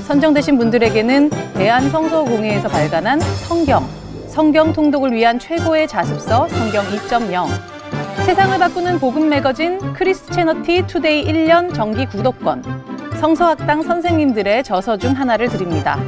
[0.05, 3.87] 선정되신 분들에게는 대한성서공회에서 발간한 성경,
[4.33, 12.07] 성경 통독을 위한 최고의 자습서 성경 2.0, 세상을 바꾸는 복음 매거진 Christianity Today 1년 정기
[12.07, 12.63] 구독권,
[13.19, 15.99] 성서학당 선생님들의 저서 중 하나를 드립니다.